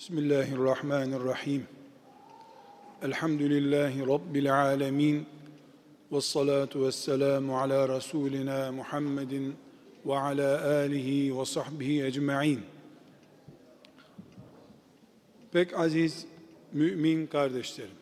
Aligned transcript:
Bismillahirrahmanirrahim. 0.00 1.66
Elhamdülillahi 3.02 4.06
Rabbil 4.06 4.54
alemin. 4.54 5.26
Ve 6.12 6.20
salatu 6.20 6.86
ve 6.86 6.92
selamu 6.92 7.58
ala 7.58 7.96
Resulina 7.96 8.72
Muhammedin 8.72 9.56
ve 10.06 10.18
ala 10.18 10.70
alihi 10.70 11.38
ve 11.38 11.44
sahbihi 11.44 12.04
ecma'in. 12.04 12.60
Pek 15.52 15.78
aziz 15.78 16.26
mümin 16.72 17.26
kardeşlerim. 17.26 17.98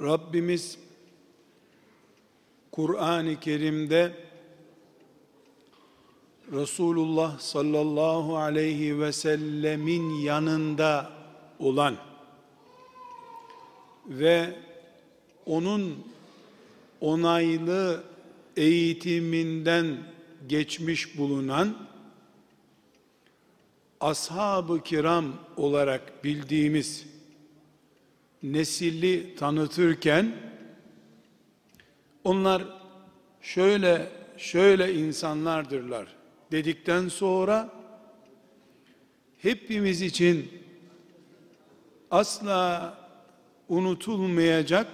Rabbimiz 0.00 0.78
Kur'an-ı 2.72 3.40
Kerim'de 3.40 4.29
Resulullah 6.52 7.38
sallallahu 7.38 8.36
aleyhi 8.36 9.00
ve 9.00 9.12
sellemin 9.12 10.10
yanında 10.10 11.10
olan 11.58 11.96
ve 14.06 14.54
onun 15.46 15.98
onaylı 17.00 18.04
eğitiminden 18.56 19.98
geçmiş 20.48 21.18
bulunan 21.18 21.76
ashab-ı 24.00 24.82
kiram 24.82 25.34
olarak 25.56 26.24
bildiğimiz 26.24 27.06
nesili 28.42 29.34
tanıtırken 29.34 30.36
onlar 32.24 32.64
şöyle 33.40 34.08
şöyle 34.36 34.94
insanlardırlar 34.94 36.19
dedikten 36.52 37.08
sonra 37.08 37.72
hepimiz 39.38 40.02
için 40.02 40.50
asla 42.10 42.94
unutulmayacak 43.68 44.86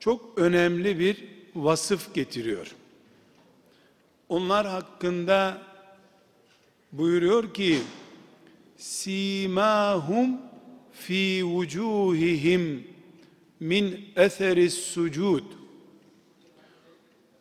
çok 0.00 0.38
önemli 0.38 0.98
bir 0.98 1.24
vasıf 1.54 2.14
getiriyor. 2.14 2.74
Onlar 4.28 4.66
hakkında 4.66 5.62
buyuruyor 6.92 7.54
ki 7.54 7.78
simahum 8.76 10.40
fi 10.92 11.44
vucuhihim 11.44 12.86
min 13.60 14.12
eseris 14.16 14.74
sucud 14.74 15.44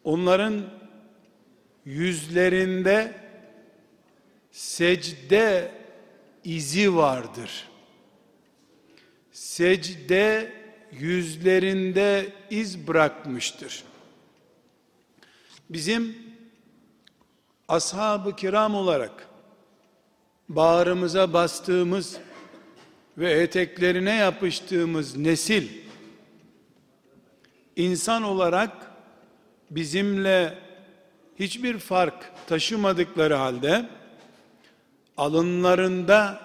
onların 0.04 0.62
yüzlerinde 1.86 3.14
secde 4.52 5.72
izi 6.44 6.96
vardır. 6.96 7.68
Secde 9.32 10.52
yüzlerinde 10.92 12.34
iz 12.50 12.88
bırakmıştır. 12.88 13.84
Bizim 15.70 16.18
ashab-ı 17.68 18.36
kiram 18.36 18.76
olarak 18.76 19.28
bağrımıza 20.50 21.34
bastığımız 21.34 22.18
ve 23.18 23.32
eteklerine 23.32 24.16
yapıştığımız 24.16 25.18
nesil 25.18 25.68
insan 27.76 28.24
olarak 28.24 28.92
bizimle 29.70 30.65
hiçbir 31.40 31.80
fark 31.80 32.32
taşımadıkları 32.48 33.34
halde 33.34 33.90
alınlarında 35.18 36.42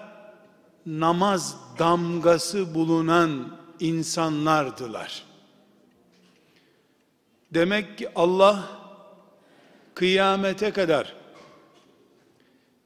namaz 0.85 1.57
damgası 1.79 2.75
bulunan 2.75 3.57
insanlardılar. 3.79 5.23
Demek 7.53 7.97
ki 7.97 8.09
Allah 8.15 8.69
kıyamete 9.93 10.71
kadar 10.71 11.15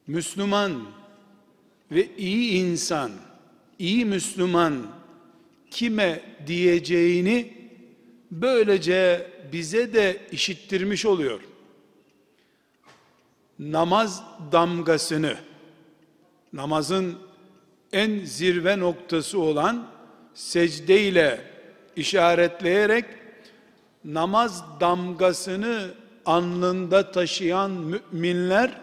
Müslüman 0.06 0.84
ve 1.90 2.16
iyi 2.16 2.52
insan, 2.52 3.10
iyi 3.78 4.04
Müslüman 4.04 4.86
kime 5.70 6.22
diyeceğini 6.46 7.52
böylece 8.30 9.30
bize 9.52 9.94
de 9.94 10.26
işittirmiş 10.32 11.06
oluyor 11.06 11.40
namaz 13.58 14.22
damgasını 14.52 15.36
namazın 16.52 17.18
en 17.92 18.24
zirve 18.24 18.78
noktası 18.78 19.40
olan 19.40 19.86
secde 20.34 21.00
ile 21.00 21.40
işaretleyerek 21.96 23.04
namaz 24.04 24.64
damgasını 24.80 25.90
alnında 26.26 27.12
taşıyan 27.12 27.70
müminler 27.70 28.80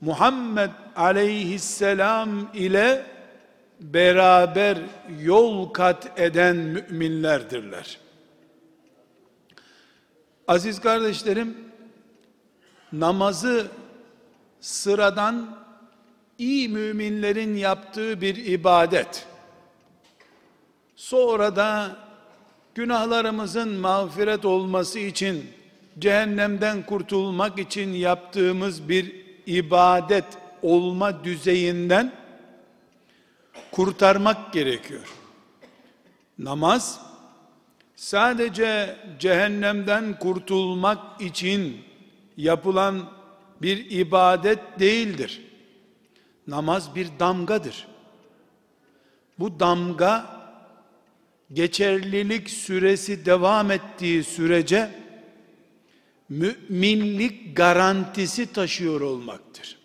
Muhammed 0.00 0.70
aleyhisselam 0.96 2.50
ile 2.54 3.06
beraber 3.80 4.78
yol 5.20 5.72
kat 5.72 6.20
eden 6.20 6.56
müminlerdirler. 6.56 7.98
Aziz 10.48 10.80
kardeşlerim, 10.80 11.69
namazı 12.92 13.66
sıradan 14.60 15.58
iyi 16.38 16.68
müminlerin 16.68 17.56
yaptığı 17.56 18.20
bir 18.20 18.36
ibadet. 18.36 19.26
Sonra 20.96 21.56
da 21.56 21.96
günahlarımızın 22.74 23.68
mağfiret 23.68 24.44
olması 24.44 24.98
için 24.98 25.50
cehennemden 25.98 26.86
kurtulmak 26.86 27.58
için 27.58 27.92
yaptığımız 27.92 28.88
bir 28.88 29.26
ibadet 29.46 30.24
olma 30.62 31.24
düzeyinden 31.24 32.12
kurtarmak 33.72 34.52
gerekiyor. 34.52 35.14
Namaz 36.38 37.00
sadece 37.96 38.96
cehennemden 39.18 40.18
kurtulmak 40.18 41.20
için 41.20 41.89
yapılan 42.36 43.12
bir 43.62 43.90
ibadet 43.90 44.58
değildir. 44.78 45.42
Namaz 46.46 46.94
bir 46.94 47.08
damgadır. 47.20 47.86
Bu 49.38 49.60
damga 49.60 50.40
geçerlilik 51.52 52.50
süresi 52.50 53.26
devam 53.26 53.70
ettiği 53.70 54.24
sürece 54.24 54.90
müminlik 56.28 57.56
garantisi 57.56 58.52
taşıyor 58.52 59.00
olmaktır. 59.00 59.78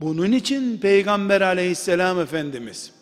Bunun 0.00 0.32
için 0.32 0.78
Peygamber 0.78 1.40
aleyhisselam 1.40 2.20
Efendimiz 2.20 2.92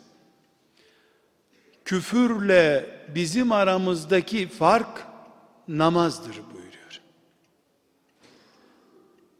küfürle 1.85 2.87
bizim 3.15 3.53
aramızdaki 3.53 4.49
fark 4.49 5.06
namazdır 5.69 6.37
bu. 6.37 6.56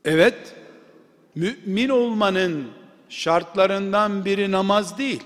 Evet, 0.07 0.55
mümin 1.35 1.89
olmanın 1.89 2.71
şartlarından 3.09 4.25
biri 4.25 4.51
namaz 4.53 4.99
değil. 4.99 5.23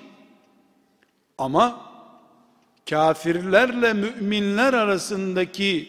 Ama 1.39 1.81
kafirlerle 2.91 3.93
müminler 3.93 4.75
arasındaki 4.75 5.89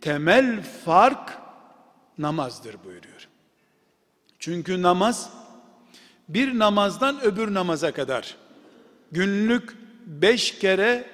temel 0.00 0.62
fark 0.84 1.38
namazdır 2.18 2.76
buyuruyor. 2.84 3.28
Çünkü 4.38 4.82
namaz 4.82 5.30
bir 6.28 6.58
namazdan 6.58 7.20
öbür 7.20 7.54
namaza 7.54 7.92
kadar 7.92 8.36
günlük 9.12 9.76
beş 10.06 10.58
kere 10.58 11.10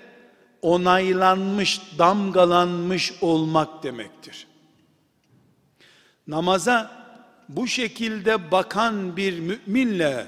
onaylanmış, 0.62 1.80
damgalanmış 1.98 3.12
olmak 3.20 3.82
demektir 3.82 4.53
namaza 6.26 6.90
bu 7.48 7.66
şekilde 7.66 8.50
bakan 8.50 9.16
bir 9.16 9.38
müminle 9.38 10.26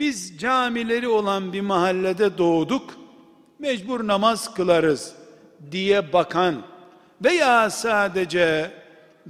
biz 0.00 0.38
camileri 0.38 1.08
olan 1.08 1.52
bir 1.52 1.60
mahallede 1.60 2.38
doğduk 2.38 2.94
mecbur 3.58 4.06
namaz 4.06 4.54
kılarız 4.54 5.14
diye 5.70 6.12
bakan 6.12 6.62
veya 7.24 7.70
sadece 7.70 8.70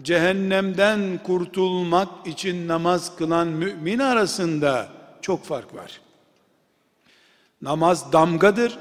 cehennemden 0.02 1.20
kurtulmak 1.26 2.08
için 2.26 2.69
namaz 2.69 3.17
kılan 3.17 3.49
mümin 3.49 3.99
arasında 3.99 4.88
çok 5.23 5.44
fark 5.44 5.75
var. 5.75 6.00
Namaz 7.62 8.12
damgadır. 8.12 8.79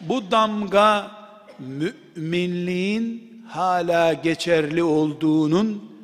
Bu 0.00 0.30
damga 0.30 1.10
müminliğin 1.58 3.35
hala 3.48 4.12
geçerli 4.12 4.82
olduğunun 4.82 5.96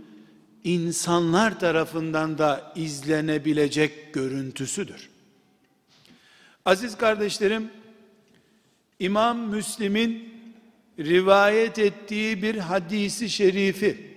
insanlar 0.65 1.61
tarafından 1.61 2.39
da 2.39 2.73
izlenebilecek 2.77 4.15
görüntüsüdür. 4.15 5.09
Aziz 6.65 6.97
kardeşlerim, 6.97 7.71
İmam 8.99 9.39
Müslim'in 9.39 10.33
rivayet 10.99 11.79
ettiği 11.79 12.43
bir 12.43 12.57
hadisi 12.57 13.31
şerifi 13.31 14.13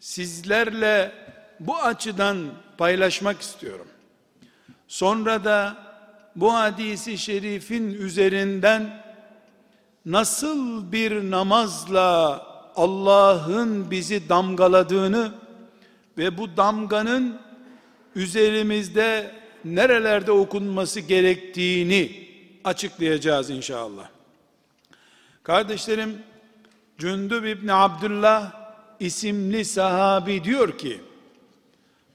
sizlerle 0.00 1.12
bu 1.60 1.76
açıdan 1.76 2.38
paylaşmak 2.78 3.40
istiyorum. 3.40 3.86
Sonra 4.88 5.44
da 5.44 5.76
bu 6.36 6.54
hadisi 6.54 7.18
şerifin 7.18 7.94
üzerinden 7.94 9.01
nasıl 10.06 10.92
bir 10.92 11.30
namazla 11.30 12.42
Allah'ın 12.76 13.90
bizi 13.90 14.28
damgaladığını 14.28 15.32
ve 16.18 16.38
bu 16.38 16.56
damganın 16.56 17.40
üzerimizde 18.14 19.34
nerelerde 19.64 20.32
okunması 20.32 21.00
gerektiğini 21.00 22.28
açıklayacağız 22.64 23.50
inşallah. 23.50 24.08
Kardeşlerim, 25.42 26.22
Cündüb 26.98 27.44
İbni 27.44 27.72
Abdullah 27.72 28.52
isimli 29.00 29.64
sahabi 29.64 30.44
diyor 30.44 30.78
ki, 30.78 31.00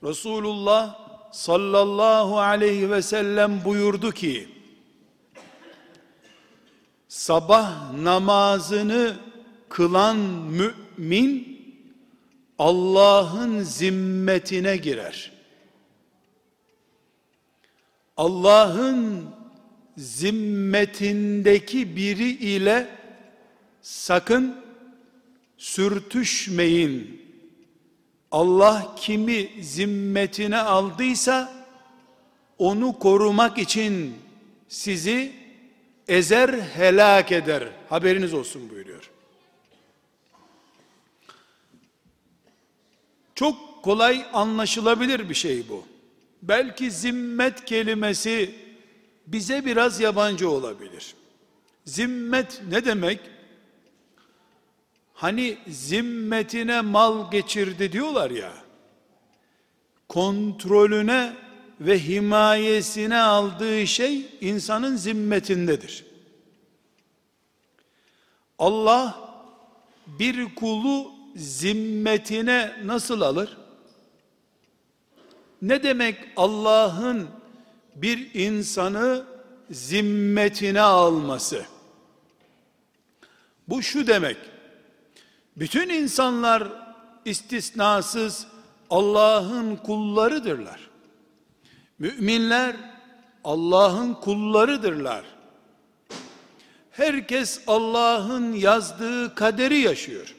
Resulullah 0.04 1.00
sallallahu 1.31 2.40
aleyhi 2.40 2.92
ve 2.92 3.01
sellem 3.01 3.63
buyurdu 3.66 4.12
ki, 4.12 4.56
sabah 7.18 7.94
namazını 7.94 9.18
kılan 9.69 10.18
mümin, 10.18 11.58
Allah'ın 12.60 13.64
zimmetine 13.64 14.78
girer. 14.78 15.31
Allah'ın 18.18 19.25
zimmetindeki 19.98 21.96
biri 21.96 22.30
ile 22.30 22.88
sakın 23.81 24.56
sürtüşmeyin. 25.58 27.22
Allah 28.31 28.96
kimi 28.98 29.50
zimmetine 29.62 30.58
aldıysa 30.58 31.66
onu 32.58 33.00
korumak 33.00 33.58
için 33.58 34.14
sizi 34.68 35.46
ezer 36.07 36.50
helak 36.50 37.31
eder. 37.31 37.63
Haberiniz 37.89 38.33
olsun 38.33 38.69
buyuruyor. 38.69 39.09
Çok 43.36 43.83
kolay 43.83 44.25
anlaşılabilir 44.33 45.30
bir 45.30 45.36
şey 45.36 45.69
bu. 45.69 45.86
Belki 46.42 46.92
zimmet 46.92 47.65
kelimesi 47.65 48.56
bize 49.27 49.65
biraz 49.65 50.00
yabancı 50.00 50.50
olabilir. 50.50 51.15
Zimmet 51.86 52.62
ne 52.69 52.86
demek? 52.86 53.19
Hani 55.13 55.57
zimmetine 55.68 56.81
mal 56.81 57.31
geçirdi 57.31 57.92
diyorlar 57.92 58.31
ya. 58.31 58.54
Kontrolüne 60.07 61.33
ve 61.81 62.00
himayesine 62.00 63.18
aldığı 63.19 63.88
şey 63.88 64.25
insanın 64.41 64.95
zimmetindedir. 64.95 66.06
Allah 68.59 69.29
bir 70.07 70.56
kulu 70.56 71.12
zimmetine 71.35 72.75
nasıl 72.85 73.21
alır? 73.21 73.57
Ne 75.62 75.83
demek 75.83 76.18
Allah'ın 76.35 77.27
bir 77.95 78.33
insanı 78.33 79.25
zimmetine 79.71 80.81
alması? 80.81 81.65
Bu 83.68 83.83
şu 83.83 84.07
demek. 84.07 84.38
Bütün 85.57 85.89
insanlar 85.89 86.68
istisnasız 87.25 88.47
Allah'ın 88.89 89.75
kullarıdırlar. 89.75 90.87
Müminler 91.99 92.75
Allah'ın 93.44 94.13
kullarıdırlar. 94.13 95.25
Herkes 96.91 97.61
Allah'ın 97.67 98.53
yazdığı 98.53 99.35
kaderi 99.35 99.77
yaşıyor. 99.79 100.35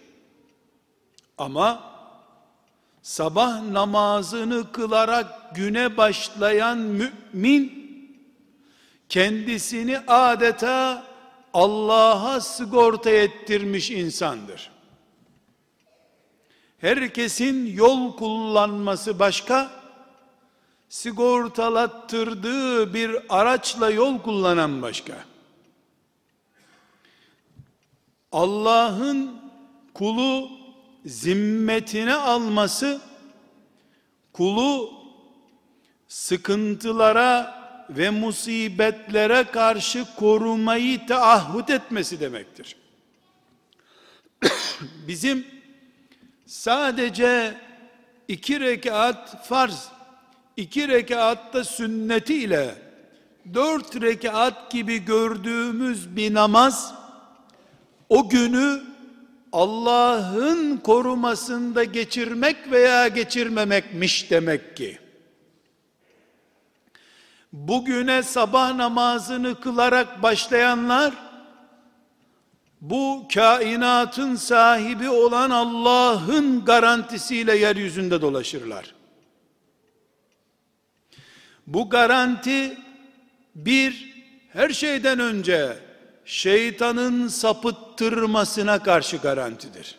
Ama 1.38 1.82
sabah 3.02 3.62
namazını 3.62 4.72
kılarak 4.72 5.54
güne 5.54 5.96
başlayan 5.96 6.78
mümin 6.78 7.88
kendisini 9.08 9.98
adeta 9.98 11.06
Allah'a 11.54 12.40
sigorta 12.40 13.10
ettirmiş 13.10 13.90
insandır. 13.90 14.70
Herkesin 16.78 17.66
yol 17.66 18.16
kullanması 18.16 19.18
başka, 19.18 19.70
sigortalattırdığı 20.88 22.94
bir 22.94 23.16
araçla 23.28 23.90
yol 23.90 24.18
kullanan 24.18 24.82
başka. 24.82 25.24
Allah'ın 28.32 29.40
kulu 29.94 30.50
zimmetine 31.04 32.14
alması 32.14 33.00
kulu 34.32 34.92
sıkıntılara 36.08 37.58
ve 37.90 38.10
musibetlere 38.10 39.44
karşı 39.44 40.04
korumayı 40.16 41.06
taahhüt 41.06 41.70
etmesi 41.70 42.20
demektir. 42.20 42.76
Bizim 45.08 45.46
sadece 46.46 47.54
iki 48.28 48.60
rekat 48.60 49.48
farz, 49.48 49.88
iki 50.58 50.88
rekatta 50.88 51.64
sünneti 51.64 52.34
ile 52.34 52.74
dört 53.54 54.00
rekat 54.02 54.70
gibi 54.70 55.04
gördüğümüz 55.04 56.16
bir 56.16 56.34
namaz 56.34 56.94
o 58.08 58.28
günü 58.28 58.82
Allah'ın 59.52 60.76
korumasında 60.76 61.84
geçirmek 61.84 62.70
veya 62.70 63.08
geçirmemekmiş 63.08 64.30
demek 64.30 64.76
ki. 64.76 64.98
Bugüne 67.52 68.22
sabah 68.22 68.74
namazını 68.74 69.60
kılarak 69.60 70.22
başlayanlar 70.22 71.14
bu 72.80 73.28
kainatın 73.34 74.36
sahibi 74.36 75.10
olan 75.10 75.50
Allah'ın 75.50 76.64
garantisiyle 76.64 77.56
yeryüzünde 77.56 78.22
dolaşırlar. 78.22 78.97
Bu 81.68 81.88
garanti 81.88 82.78
bir 83.54 84.14
her 84.52 84.70
şeyden 84.70 85.18
önce 85.18 85.76
şeytanın 86.24 87.28
sapıttırmasına 87.28 88.82
karşı 88.82 89.16
garantidir. 89.16 89.98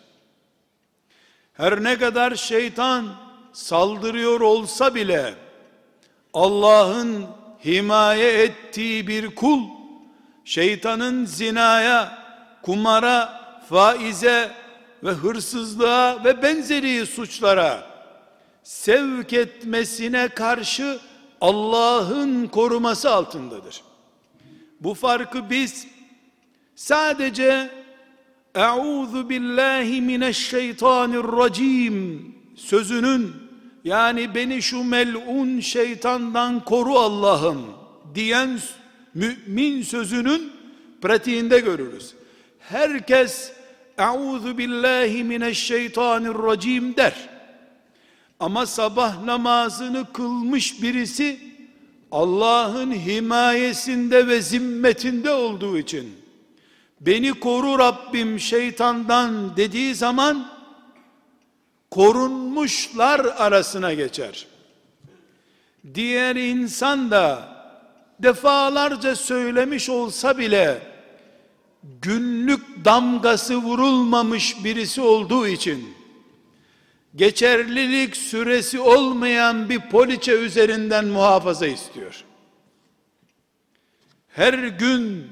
Her 1.52 1.84
ne 1.84 1.98
kadar 1.98 2.34
şeytan 2.34 3.14
saldırıyor 3.52 4.40
olsa 4.40 4.94
bile 4.94 5.34
Allah'ın 6.34 7.26
himaye 7.64 8.42
ettiği 8.42 9.06
bir 9.06 9.34
kul 9.34 9.60
şeytanın 10.44 11.24
zinaya, 11.24 12.18
kumara, 12.62 13.40
faize 13.68 14.50
ve 15.04 15.10
hırsızlığa 15.10 16.24
ve 16.24 16.42
benzeri 16.42 17.06
suçlara 17.06 17.86
sevk 18.62 19.32
etmesine 19.32 20.28
karşı 20.28 20.98
Allah'ın 21.40 22.46
koruması 22.46 23.10
altındadır. 23.10 23.82
Bu 24.80 24.94
farkı 24.94 25.50
biz 25.50 25.86
sadece 26.74 27.70
Euzu 28.54 29.28
billahi 29.28 30.00
mineşşeytanirracim 30.00 32.26
sözünün 32.56 33.32
yani 33.84 34.34
beni 34.34 34.62
şu 34.62 34.84
melun 34.84 35.60
şeytandan 35.60 36.64
koru 36.64 36.98
Allah'ım 36.98 37.62
diyen 38.14 38.58
mümin 39.14 39.82
sözünün 39.82 40.52
pratiğinde 41.02 41.60
görürüz. 41.60 42.14
Herkes 42.58 43.52
Euzu 43.98 44.58
billahi 44.58 45.24
mineşşeytanirracim 45.24 46.96
der. 46.96 47.29
Ama 48.40 48.66
sabah 48.66 49.22
namazını 49.24 50.12
kılmış 50.12 50.82
birisi 50.82 51.40
Allah'ın 52.12 52.92
himayesinde 52.92 54.26
ve 54.28 54.42
zimmetinde 54.42 55.30
olduğu 55.30 55.78
için 55.78 56.14
beni 57.00 57.32
koru 57.32 57.78
Rabbim 57.78 58.40
şeytandan 58.40 59.56
dediği 59.56 59.94
zaman 59.94 60.50
korunmuşlar 61.90 63.20
arasına 63.20 63.94
geçer. 63.94 64.46
Diğer 65.94 66.36
insan 66.36 67.10
da 67.10 67.48
defalarca 68.18 69.16
söylemiş 69.16 69.88
olsa 69.88 70.38
bile 70.38 70.82
günlük 72.02 72.84
damgası 72.84 73.56
vurulmamış 73.56 74.64
birisi 74.64 75.00
olduğu 75.00 75.46
için 75.46 75.99
geçerlilik 77.16 78.16
süresi 78.16 78.80
olmayan 78.80 79.68
bir 79.68 79.80
poliçe 79.80 80.32
üzerinden 80.32 81.04
muhafaza 81.04 81.66
istiyor. 81.66 82.24
Her 84.28 84.54
gün 84.54 85.28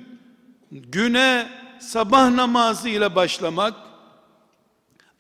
güne 0.71 1.49
sabah 1.81 2.31
namazı 2.31 2.89
ile 2.89 3.15
başlamak 3.15 3.75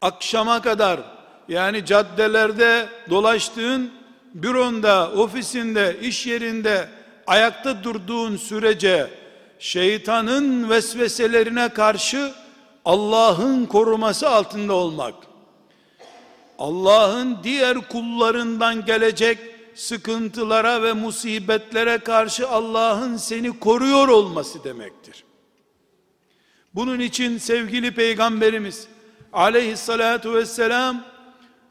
akşama 0.00 0.62
kadar 0.62 1.00
yani 1.48 1.84
caddelerde 1.84 2.88
dolaştığın 3.10 3.90
büronda, 4.34 5.10
ofisinde, 5.10 5.96
iş 6.00 6.26
yerinde 6.26 6.88
ayakta 7.26 7.84
durduğun 7.84 8.36
sürece 8.36 9.10
şeytanın 9.58 10.70
vesveselerine 10.70 11.68
karşı 11.68 12.32
Allah'ın 12.84 13.66
koruması 13.66 14.28
altında 14.28 14.72
olmak 14.72 15.27
Allah'ın 16.58 17.38
diğer 17.42 17.88
kullarından 17.88 18.84
gelecek 18.84 19.38
sıkıntılara 19.74 20.82
ve 20.82 20.92
musibetlere 20.92 21.98
karşı 21.98 22.48
Allah'ın 22.48 23.16
seni 23.16 23.58
koruyor 23.58 24.08
olması 24.08 24.64
demektir. 24.64 25.24
Bunun 26.74 27.00
için 27.00 27.38
sevgili 27.38 27.94
peygamberimiz 27.94 28.88
aleyhissalatu 29.32 30.34
vesselam 30.34 31.04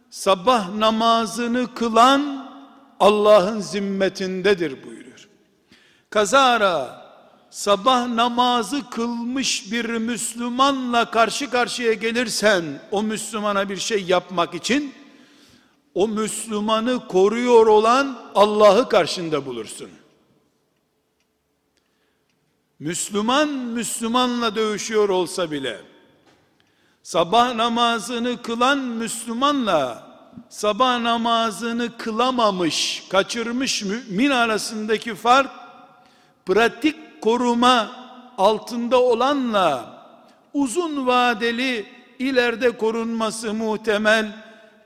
sabah 0.10 0.70
namazını 0.70 1.74
kılan 1.74 2.52
Allah'ın 3.00 3.60
zimmetindedir 3.60 4.84
buyuruyor. 4.84 5.28
Kazara 6.10 7.07
sabah 7.50 8.08
namazı 8.08 8.90
kılmış 8.90 9.72
bir 9.72 9.86
Müslümanla 9.86 11.12
karşı 11.12 11.50
karşıya 11.50 11.94
gelirsen 11.94 12.64
o 12.92 13.04
Müslümana 13.04 13.70
bir 13.70 13.78
şey 13.78 14.04
yapmak 14.04 14.54
için 14.54 14.94
o 15.94 16.08
Müslümanı 16.08 17.08
koruyor 17.08 17.68
olan 17.68 18.32
Allah'ı 18.36 18.90
karşında 18.90 19.46
bulursun. 19.46 19.90
Müslüman 22.80 23.50
Müslümanla 23.50 24.56
dövüşüyor 24.56 25.10
olsa 25.10 25.52
bile 25.52 25.82
sabah 27.04 27.54
namazını 27.56 28.42
kılan 28.42 28.80
Müslümanla 28.80 30.08
sabah 30.50 31.00
namazını 31.00 31.98
kılamamış, 31.98 33.04
kaçırmış 33.10 33.84
mümin 33.84 34.30
arasındaki 34.30 35.16
fark 35.16 35.52
pratik 36.46 36.96
koruma 37.22 37.92
altında 38.38 39.02
olanla 39.02 39.98
uzun 40.54 41.08
vadeli 41.08 41.86
ileride 42.20 42.78
korunması 42.78 43.54
muhtemel 43.54 44.32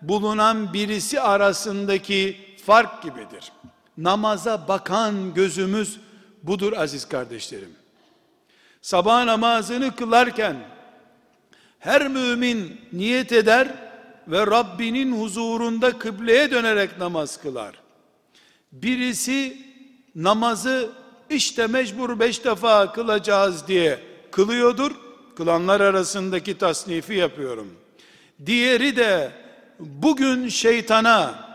bulunan 0.01 0.73
birisi 0.73 1.21
arasındaki 1.21 2.37
fark 2.65 3.03
gibidir. 3.03 3.51
Namaza 3.97 4.67
bakan 4.67 5.33
gözümüz 5.33 5.99
budur 6.43 6.73
aziz 6.73 7.07
kardeşlerim. 7.07 7.75
Sabah 8.81 9.25
namazını 9.25 9.95
kılarken 9.95 10.55
her 11.79 12.07
mümin 12.07 12.81
niyet 12.93 13.31
eder 13.31 13.67
ve 14.27 14.47
Rabbinin 14.47 15.21
huzurunda 15.21 15.97
kıbleye 15.97 16.51
dönerek 16.51 16.97
namaz 16.97 17.41
kılar. 17.41 17.75
Birisi 18.71 19.57
namazı 20.15 20.91
işte 21.31 21.67
mecbur 21.67 22.19
beş 22.19 22.45
defa 22.45 22.93
kılacağız 22.93 23.67
diye 23.67 23.99
kılıyordur. 24.31 24.91
Kılanlar 25.35 25.81
arasındaki 25.81 26.57
tasnifi 26.57 27.13
yapıyorum. 27.13 27.73
Diğeri 28.45 28.95
de 28.95 29.31
bugün 29.79 30.49
şeytana 30.49 31.51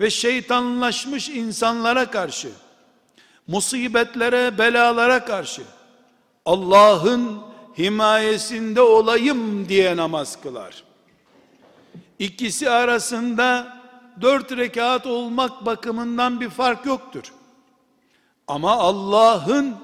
ve 0.00 0.10
şeytanlaşmış 0.10 1.28
insanlara 1.28 2.10
karşı 2.10 2.48
musibetlere, 3.46 4.58
belalara 4.58 5.24
karşı 5.24 5.62
Allah'ın 6.44 7.40
himayesinde 7.78 8.80
olayım 8.80 9.68
diye 9.68 9.96
namaz 9.96 10.42
kılar. 10.42 10.84
İkisi 12.18 12.70
arasında 12.70 13.78
dört 14.20 14.56
rekat 14.56 15.06
olmak 15.06 15.66
bakımından 15.66 16.40
bir 16.40 16.50
fark 16.50 16.86
yoktur. 16.86 17.32
Ama 18.48 18.70
Allah'ın 18.70 19.76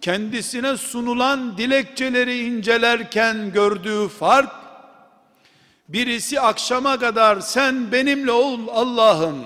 kendisine 0.00 0.76
sunulan 0.76 1.58
dilekçeleri 1.58 2.38
incelerken 2.38 3.52
gördüğü 3.52 4.08
fark, 4.08 4.52
birisi 5.88 6.40
akşama 6.40 6.98
kadar 6.98 7.40
sen 7.40 7.92
benimle 7.92 8.32
ol 8.32 8.60
Allah'ım, 8.70 9.44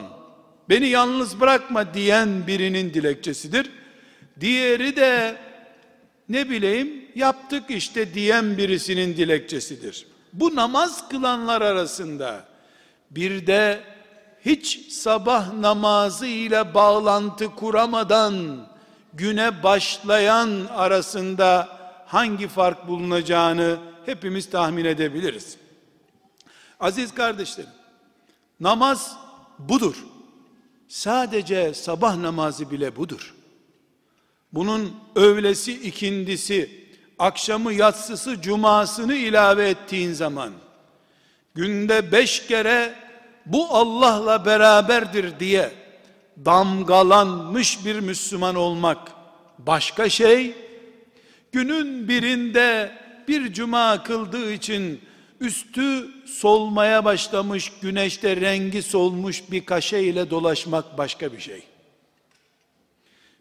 beni 0.69 0.89
yalnız 0.89 1.41
bırakma 1.41 1.95
diyen 1.95 2.47
birinin 2.47 2.95
dilekçesidir. 2.95 3.71
Diğeri 4.41 4.97
de 4.97 5.37
ne 6.29 6.51
bileyim 6.51 7.05
yaptık 7.15 7.65
işte 7.69 8.15
diyen 8.15 8.57
birisinin 8.57 9.17
dilekçesidir. 9.17 10.07
Bu 10.33 10.57
namaz 10.57 11.09
kılanlar 11.09 11.63
arasında 11.63 12.45
bir 13.11 13.47
de 13.47 13.81
hiç 14.47 14.93
sabah 14.93 15.53
namazı 15.53 16.27
ile 16.27 16.75
bağlantı 16.75 17.55
kuramadan 17.55 18.67
güne 19.15 19.63
başlayan 19.63 20.67
arasında 20.75 21.69
hangi 22.07 22.49
fark 22.49 22.89
bulunacağını 22.89 23.79
hepimiz 24.07 24.51
tahmin 24.51 24.85
edebiliriz. 24.85 25.57
Aziz 26.81 27.15
kardeşlerim, 27.15 27.71
namaz 28.61 29.17
budur. 29.59 30.05
Sadece 30.89 31.75
sabah 31.75 32.17
namazı 32.17 32.71
bile 32.71 32.97
budur. 32.97 33.35
Bunun 34.53 34.97
öğlesi, 35.17 35.73
ikindisi, 35.73 36.87
akşamı, 37.19 37.73
yatsısı, 37.73 38.41
cumasını 38.41 39.15
ilave 39.15 39.69
ettiğin 39.69 40.13
zaman, 40.13 40.53
günde 41.55 42.13
beş 42.13 42.47
kere 42.47 43.06
bu 43.47 43.69
Allah'la 43.71 44.47
beraberdir 44.47 45.41
diye 45.41 45.73
damgalanmış 46.45 47.85
bir 47.85 48.01
Müslüman 48.01 48.55
olmak 48.55 49.13
başka 49.59 50.09
şey, 50.09 50.55
günün 51.53 52.09
birinde 52.09 52.93
bir 53.29 53.53
cuma 53.53 54.03
kıldığı 54.03 54.53
için 54.53 55.01
üstü 55.41 56.09
solmaya 56.27 57.05
başlamış, 57.05 57.73
güneşte 57.83 58.37
rengi 58.37 58.83
solmuş 58.83 59.51
bir 59.51 59.65
kaşe 59.65 60.01
ile 60.01 60.31
dolaşmak 60.31 60.99
başka 60.99 61.33
bir 61.33 61.41
şey. 61.41 61.63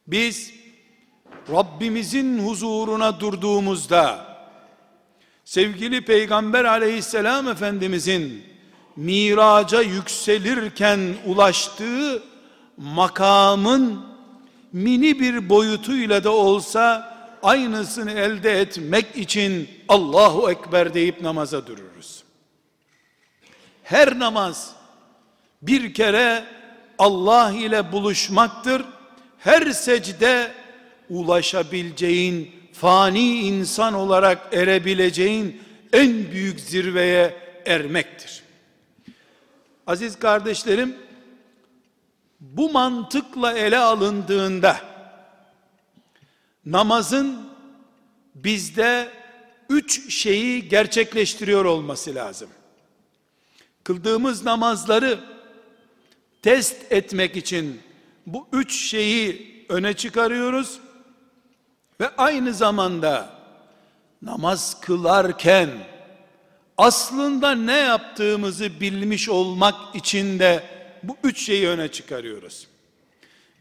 Biz 0.08 0.54
Rabbimizin 1.52 2.48
huzuruna 2.48 3.20
durduğumuzda 3.20 4.36
sevgili 5.46 6.06
Peygamber 6.06 6.66
aleyhisselam 6.66 7.48
Efendimizin 7.48 8.55
miraca 8.96 9.82
yükselirken 9.82 11.16
ulaştığı 11.26 12.24
makamın 12.78 14.06
mini 14.74 15.20
bir 15.20 15.50
boyutuyla 15.50 16.24
da 16.24 16.32
olsa 16.32 17.16
aynısını 17.44 18.12
elde 18.12 18.62
etmek 18.62 19.18
için 19.18 19.70
Allahu 19.88 20.52
Ekber 20.52 20.94
deyip 20.94 21.22
namaza 21.22 21.68
dururuz. 21.68 22.24
Her 23.84 24.20
namaz 24.20 24.72
bir 25.62 25.94
kere 25.94 26.44
Allah 27.00 27.52
ile 27.52 27.92
buluşmaktır. 27.92 28.86
Her 29.40 29.72
secde 29.72 30.52
ulaşabileceğin, 31.10 32.52
fani 32.74 33.40
insan 33.40 33.94
olarak 33.94 34.54
erebileceğin 34.54 35.62
en 35.94 36.32
büyük 36.32 36.60
zirveye 36.60 37.36
ermektir. 37.66 38.45
Aziz 39.88 40.20
kardeşlerim, 40.20 40.96
bu 42.40 42.72
mantıkla 42.72 43.54
ele 43.54 43.78
alındığında 43.78 44.78
namazın 46.66 47.50
bizde 48.36 49.10
üç 49.70 50.14
şeyi 50.14 50.70
gerçekleştiriyor 50.70 51.66
olması 51.66 52.16
lazım. 52.16 52.50
Kıldığımız 53.84 54.46
namazları 54.46 55.20
test 56.42 56.92
etmek 56.92 57.38
için 57.38 57.82
bu 58.26 58.48
üç 58.54 58.76
şeyi 58.90 59.66
öne 59.70 59.94
çıkarıyoruz 59.94 60.80
ve 62.02 62.16
aynı 62.18 62.54
zamanda 62.54 63.30
namaz 64.22 64.82
kılarken 64.82 65.70
aslında 66.78 67.56
ne 67.56 67.78
yaptığımızı 67.78 68.80
bilmiş 68.80 69.30
olmak 69.30 69.96
için 69.96 70.40
de 70.40 70.64
bu 71.04 71.18
üç 71.24 71.46
şeyi 71.46 71.68
öne 71.68 71.88
çıkarıyoruz. 71.88 72.68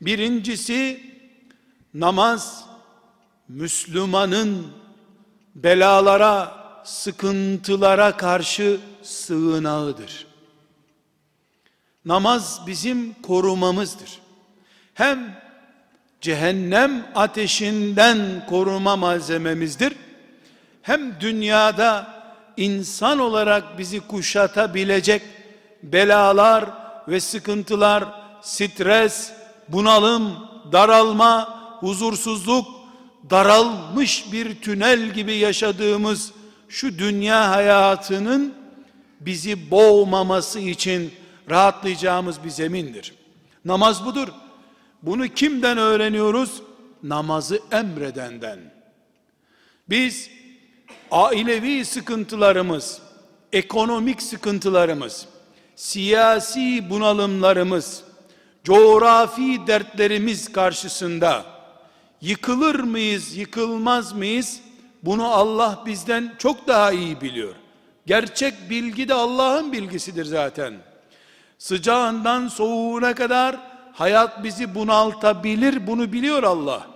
Birincisi 0.00 1.00
namaz 1.94 2.64
Müslümanın 3.48 4.66
belalara, 5.54 6.64
sıkıntılara 6.84 8.16
karşı 8.16 8.80
sığınağıdır. 9.02 10.26
Namaz 12.04 12.60
bizim 12.66 13.14
korumamızdır. 13.22 14.20
Hem 14.94 15.40
cehennem 16.20 17.06
ateşinden 17.14 18.46
koruma 18.48 18.96
malzememizdir. 18.96 19.92
Hem 20.82 21.20
dünyada 21.20 22.13
insan 22.56 23.18
olarak 23.18 23.78
bizi 23.78 24.00
kuşatabilecek 24.00 25.22
belalar 25.82 26.64
ve 27.08 27.20
sıkıntılar, 27.20 28.04
stres, 28.42 29.32
bunalım, 29.68 30.48
daralma, 30.72 31.60
huzursuzluk, 31.80 32.66
daralmış 33.30 34.32
bir 34.32 34.60
tünel 34.60 35.10
gibi 35.10 35.34
yaşadığımız 35.34 36.32
şu 36.68 36.98
dünya 36.98 37.50
hayatının 37.50 38.54
bizi 39.20 39.70
boğmaması 39.70 40.60
için 40.60 41.12
rahatlayacağımız 41.50 42.44
bir 42.44 42.50
zemindir. 42.50 43.14
Namaz 43.64 44.04
budur. 44.04 44.28
Bunu 45.02 45.28
kimden 45.28 45.78
öğreniyoruz? 45.78 46.62
Namazı 47.02 47.60
emredenden. 47.72 48.58
Biz 49.88 50.30
ailevi 51.14 51.84
sıkıntılarımız, 51.84 53.00
ekonomik 53.52 54.22
sıkıntılarımız, 54.22 55.26
siyasi 55.76 56.90
bunalımlarımız, 56.90 58.02
coğrafi 58.64 59.66
dertlerimiz 59.66 60.52
karşısında 60.52 61.44
yıkılır 62.20 62.80
mıyız, 62.80 63.36
yıkılmaz 63.36 64.12
mıyız? 64.12 64.60
Bunu 65.02 65.28
Allah 65.28 65.82
bizden 65.86 66.34
çok 66.38 66.68
daha 66.68 66.92
iyi 66.92 67.20
biliyor. 67.20 67.54
Gerçek 68.06 68.70
bilgi 68.70 69.08
de 69.08 69.14
Allah'ın 69.14 69.72
bilgisidir 69.72 70.24
zaten. 70.24 70.74
Sıcağından 71.58 72.48
soğuğuna 72.48 73.14
kadar 73.14 73.56
hayat 73.92 74.44
bizi 74.44 74.74
bunaltabilir, 74.74 75.86
bunu 75.86 76.12
biliyor 76.12 76.42
Allah. 76.42 76.86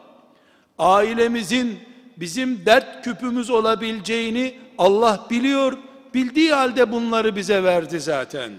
Ailemizin 0.78 1.87
bizim 2.20 2.66
dert 2.66 3.04
küpümüz 3.04 3.50
olabileceğini 3.50 4.58
Allah 4.78 5.26
biliyor. 5.30 5.78
Bildiği 6.14 6.52
halde 6.52 6.92
bunları 6.92 7.36
bize 7.36 7.64
verdi 7.64 8.00
zaten. 8.00 8.52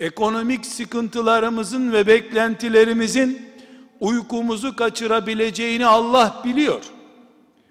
Ekonomik 0.00 0.66
sıkıntılarımızın 0.66 1.92
ve 1.92 2.06
beklentilerimizin 2.06 3.50
uykumuzu 4.00 4.76
kaçırabileceğini 4.76 5.86
Allah 5.86 6.42
biliyor. 6.44 6.84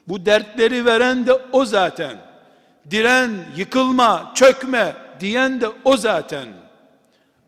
Bu 0.08 0.26
dertleri 0.26 0.86
veren 0.86 1.28
de 1.28 1.34
o 1.52 1.66
zaten. 1.66 2.18
Diren, 2.92 3.32
yıkılma, 3.56 4.32
çökme 4.36 4.96
diyen 5.20 5.62
de 5.62 5.68
o 5.86 5.98
zaten. 5.98 6.48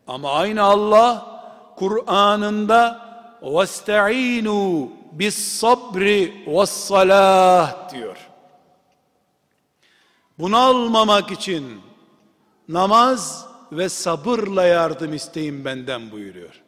Ama 0.07 0.31
aynı 0.31 0.61
Allah 0.61 1.25
Kur'an'ında 1.75 3.07
bis 5.11 5.37
sabri 5.59 6.43
ve 6.47 6.65
salah 6.65 7.93
diyor. 7.93 8.17
Bunu 10.39 10.57
almamak 10.57 11.31
için 11.31 11.81
namaz 12.69 13.45
ve 13.71 13.89
sabırla 13.89 14.63
yardım 14.63 15.13
isteyin 15.13 15.65
benden 15.65 16.11
buyuruyor. 16.11 16.61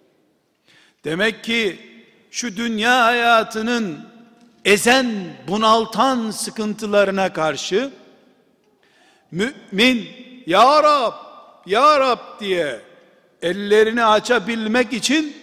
Demek 1.04 1.44
ki 1.44 1.80
şu 2.32 2.58
dünya 2.58 3.06
hayatının 3.06 4.10
ezen, 4.66 5.38
bunaltan 5.48 6.32
sıkıntılarına 6.32 7.34
karşı 7.34 7.92
mümin 9.32 10.10
ya 10.46 10.84
Rab, 10.84 11.14
ya 11.66 12.00
Rab 12.00 12.40
diye 12.40 12.82
ellerini 13.42 14.06
açabilmek 14.06 14.94
için 14.94 15.39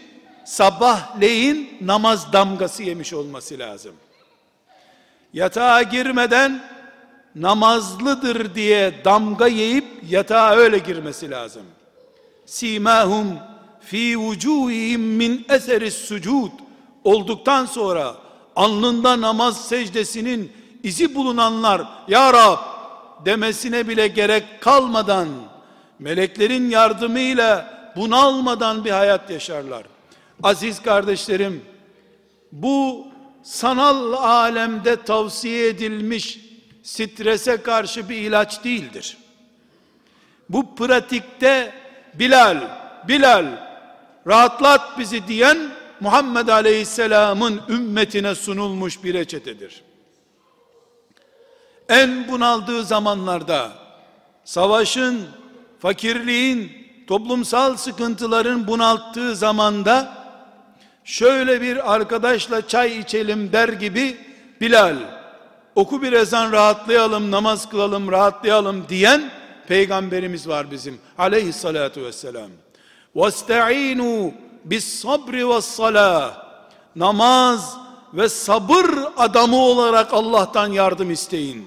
sabahleyin 0.47 1.79
namaz 1.81 2.33
damgası 2.33 2.83
yemiş 2.83 3.13
olması 3.13 3.59
lazım. 3.59 3.93
Yatağa 5.33 5.83
girmeden 5.83 6.63
namazlıdır 7.35 8.55
diye 8.55 9.05
damga 9.05 9.47
yiyip 9.47 9.85
yatağa 10.09 10.51
öyle 10.57 10.79
girmesi 10.79 11.31
lazım. 11.31 11.63
Simahum 12.47 13.39
fi 13.81 14.19
vucuhihim 14.19 15.01
min 15.01 15.47
eseris 15.49 15.95
sucud 15.95 16.51
olduktan 17.05 17.67
sonra 17.67 18.15
alnında 18.57 19.21
namaz 19.21 19.69
secdesinin 19.69 20.53
izi 20.83 21.15
bulunanlar 21.15 21.83
ya 22.09 22.33
Rab 22.33 22.59
demesine 23.25 23.89
bile 23.89 24.09
gerek 24.09 24.45
kalmadan 24.61 25.29
meleklerin 25.99 26.71
yardımıyla 26.71 27.77
bunalmadan 27.97 28.85
bir 28.85 28.91
hayat 28.91 29.31
yaşarlar. 29.31 29.96
Aziz 30.43 30.83
kardeşlerim 30.83 31.65
bu 32.53 33.07
sanal 33.43 34.13
alemde 34.13 35.03
tavsiye 35.03 35.69
edilmiş 35.69 36.41
strese 36.83 37.63
karşı 37.63 38.09
bir 38.09 38.17
ilaç 38.17 38.65
değildir. 38.65 39.17
Bu 40.49 40.75
pratikte 40.75 41.75
Bilal, 42.15 42.61
Bilal 43.09 43.47
rahatlat 44.27 44.99
bizi 44.99 45.29
diyen 45.29 45.59
Muhammed 46.01 46.49
Aleyhisselam'ın 46.49 47.61
ümmetine 47.69 48.35
sunulmuş 48.35 49.05
bir 49.05 49.15
reçetedir. 49.15 49.83
En 51.89 52.29
bunaldığı 52.29 52.85
zamanlarda 52.85 53.73
savaşın, 54.45 55.27
fakirliğin, 55.79 56.73
toplumsal 57.07 57.77
sıkıntıların 57.77 58.67
bunalttığı 58.67 59.37
zamanda 59.37 60.16
şöyle 61.07 61.61
bir 61.63 61.95
arkadaşla 61.95 62.69
çay 62.69 62.99
içelim 62.99 63.53
der 63.53 63.69
gibi 63.69 64.17
Bilal 64.61 64.97
oku 65.75 66.03
bir 66.03 66.13
ezan 66.13 66.53
rahatlayalım 66.53 67.31
namaz 67.31 67.69
kılalım 67.69 68.13
rahatlayalım 68.13 68.89
diyen 68.89 69.31
peygamberimiz 69.69 70.49
var 70.49 70.71
bizim 70.71 70.99
aleyhissalatu 71.19 72.05
vesselam. 72.05 72.51
Vestainu 73.17 74.33
bis 74.65 75.01
sabri 75.01 75.49
ve 75.49 75.61
salah 75.61 76.47
namaz 76.97 77.77
ve 78.15 78.29
sabır 78.29 78.87
adamı 79.17 79.57
olarak 79.57 80.13
Allah'tan 80.15 80.73
yardım 80.73 81.11
isteyin. 81.11 81.67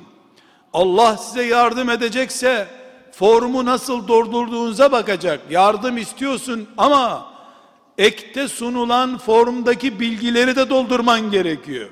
Allah 0.73 1.17
size 1.17 1.43
yardım 1.43 1.89
edecekse 1.89 2.67
formu 3.12 3.65
nasıl 3.65 4.08
doldurduğunuza 4.08 4.91
bakacak. 4.91 5.39
Yardım 5.49 5.97
istiyorsun 5.97 6.69
ama 6.78 7.29
ekte 7.99 8.47
sunulan 8.47 9.17
formdaki 9.17 9.99
bilgileri 9.99 10.55
de 10.55 10.69
doldurman 10.69 11.31
gerekiyor. 11.31 11.89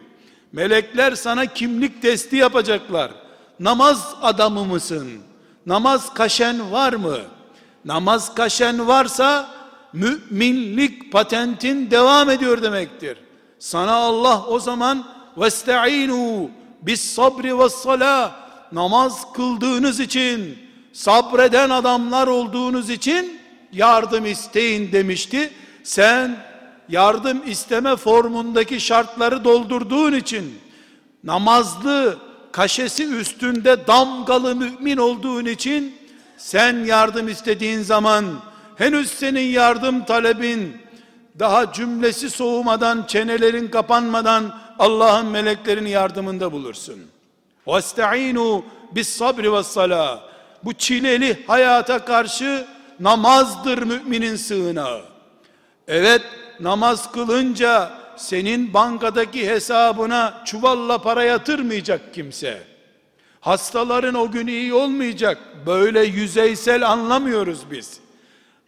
Melekler 0.52 1.16
sana 1.16 1.46
kimlik 1.46 2.02
testi 2.02 2.36
yapacaklar. 2.36 3.12
Namaz 3.60 4.16
adamı 4.22 4.66
mısın? 4.66 5.08
Namaz 5.66 6.14
kaşen 6.14 6.72
var 6.72 6.94
mı? 6.94 7.18
Namaz 7.86 8.36
kaşen 8.36 8.88
varsa 8.88 9.50
müminlik 9.94 11.12
patentin 11.12 11.92
devam 11.92 12.30
ediyor 12.30 12.62
demektir. 12.62 13.18
Sana 13.60 13.94
Allah 13.94 14.46
o 14.48 14.60
zaman 14.60 15.06
vestainu 15.38 16.50
bis 16.82 17.02
sabri 17.02 17.60
ve 17.60 17.70
salah 17.70 18.32
namaz 18.72 19.34
kıldığınız 19.34 20.00
için 20.00 20.58
sabreden 20.94 21.70
adamlar 21.70 22.28
olduğunuz 22.28 22.90
için 22.90 23.40
yardım 23.74 24.26
isteyin 24.26 24.92
demişti 24.92 25.54
sen 25.88 26.38
yardım 26.90 27.50
isteme 27.50 27.96
formundaki 27.96 28.80
şartları 28.82 29.44
doldurduğun 29.44 30.14
için 30.14 30.60
namazlı 31.24 32.18
kaşesi 32.52 33.06
üstünde 33.08 33.88
damgalı 33.88 34.56
mümin 34.56 34.98
olduğun 34.98 35.46
için 35.46 35.96
sen 36.38 36.86
yardım 36.86 37.28
istediğin 37.28 37.82
zaman 37.82 38.26
henüz 38.76 39.12
senin 39.12 39.50
yardım 39.52 40.06
talebin 40.06 40.78
daha 41.40 41.74
cümlesi 41.74 42.30
soğumadan 42.30 43.06
çenelerin 43.08 43.68
kapanmadan 43.68 44.60
Allah'ın 44.80 45.28
meleklerini 45.28 45.90
yardımında 45.90 46.52
bulursun. 46.52 47.00
Vestaînu 47.68 48.66
bis 48.92 49.10
sabri 49.10 49.54
ve 49.54 49.64
sala. 49.64 50.24
Bu 50.64 50.74
çileli 50.74 51.44
hayata 51.48 52.06
karşı 52.06 52.66
namazdır 53.00 53.84
müminin 53.84 54.36
sığınağı. 54.36 55.17
Evet 55.88 56.22
namaz 56.60 57.12
kılınca 57.12 57.92
senin 58.16 58.74
bankadaki 58.74 59.50
hesabına 59.50 60.42
çuvalla 60.46 60.98
para 60.98 61.24
yatırmayacak 61.24 62.14
kimse. 62.14 62.64
Hastaların 63.40 64.16
o 64.16 64.32
gün 64.32 64.48
iyi 64.48 64.74
olmayacak. 64.74 65.38
Böyle 65.66 66.04
yüzeysel 66.04 66.90
anlamıyoruz 66.90 67.60
biz. 67.72 68.00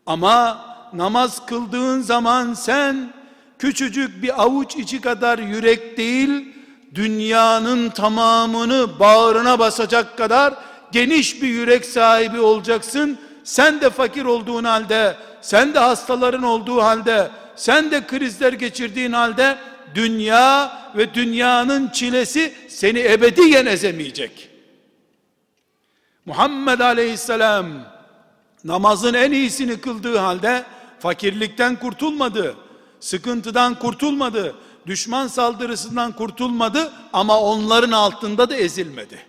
Ama 0.06 0.66
namaz 0.94 1.46
kıldığın 1.46 2.02
zaman 2.02 2.54
sen 2.54 3.14
küçücük 3.60 4.24
bir 4.24 4.44
avuç 4.44 4.76
içi 4.76 5.02
kadar 5.02 5.40
yürek 5.40 5.98
değil, 5.98 6.56
dünyanın 6.96 7.90
tamamını 7.90 9.00
bağrına 9.00 9.60
basacak 9.60 10.18
kadar 10.18 10.54
geniş 10.92 11.42
bir 11.42 11.48
yürek 11.48 11.86
sahibi 11.86 12.40
olacaksın. 12.40 13.20
Sen 13.50 13.82
de 13.82 13.90
fakir 13.90 14.26
olduğun 14.26 14.64
halde, 14.64 15.18
sen 15.42 15.74
de 15.74 15.80
hastaların 15.80 16.44
olduğu 16.44 16.82
halde, 16.82 17.32
sen 17.56 17.92
de 17.92 18.08
krizler 18.08 18.54
geçirdiğin 18.54 19.12
halde 19.12 19.58
dünya 19.96 20.80
ve 20.98 21.14
dünyanın 21.14 21.90
çilesi 21.90 22.54
seni 22.68 23.00
ebediyen 23.00 23.66
ezemeyecek. 23.66 24.50
Muhammed 26.26 26.80
Aleyhisselam 26.80 27.68
namazın 28.64 29.14
en 29.14 29.32
iyisini 29.32 29.82
kıldığı 29.82 30.18
halde 30.18 30.64
fakirlikten 31.00 31.76
kurtulmadı, 31.76 32.56
sıkıntıdan 33.00 33.80
kurtulmadı, 33.80 34.56
düşman 34.88 35.28
saldırısından 35.28 36.12
kurtulmadı 36.12 36.92
ama 37.14 37.40
onların 37.40 37.92
altında 37.92 38.50
da 38.50 38.56
ezilmedi. 38.56 39.20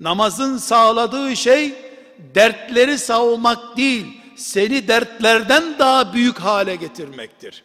Namazın 0.00 0.58
sağladığı 0.58 1.36
şey 1.36 1.85
dertleri 2.35 2.97
savmak 2.97 3.77
değil, 3.77 4.05
seni 4.35 4.87
dertlerden 4.87 5.63
daha 5.79 6.13
büyük 6.13 6.39
hale 6.39 6.75
getirmektir. 6.75 7.63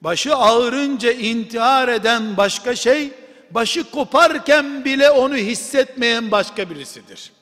Başı 0.00 0.34
ağırınca 0.34 1.12
intihar 1.12 1.88
eden 1.88 2.36
başka 2.36 2.74
şey, 2.74 3.10
başı 3.50 3.90
koparken 3.90 4.84
bile 4.84 5.10
onu 5.10 5.36
hissetmeyen 5.36 6.30
başka 6.30 6.70
birisidir. 6.70 7.32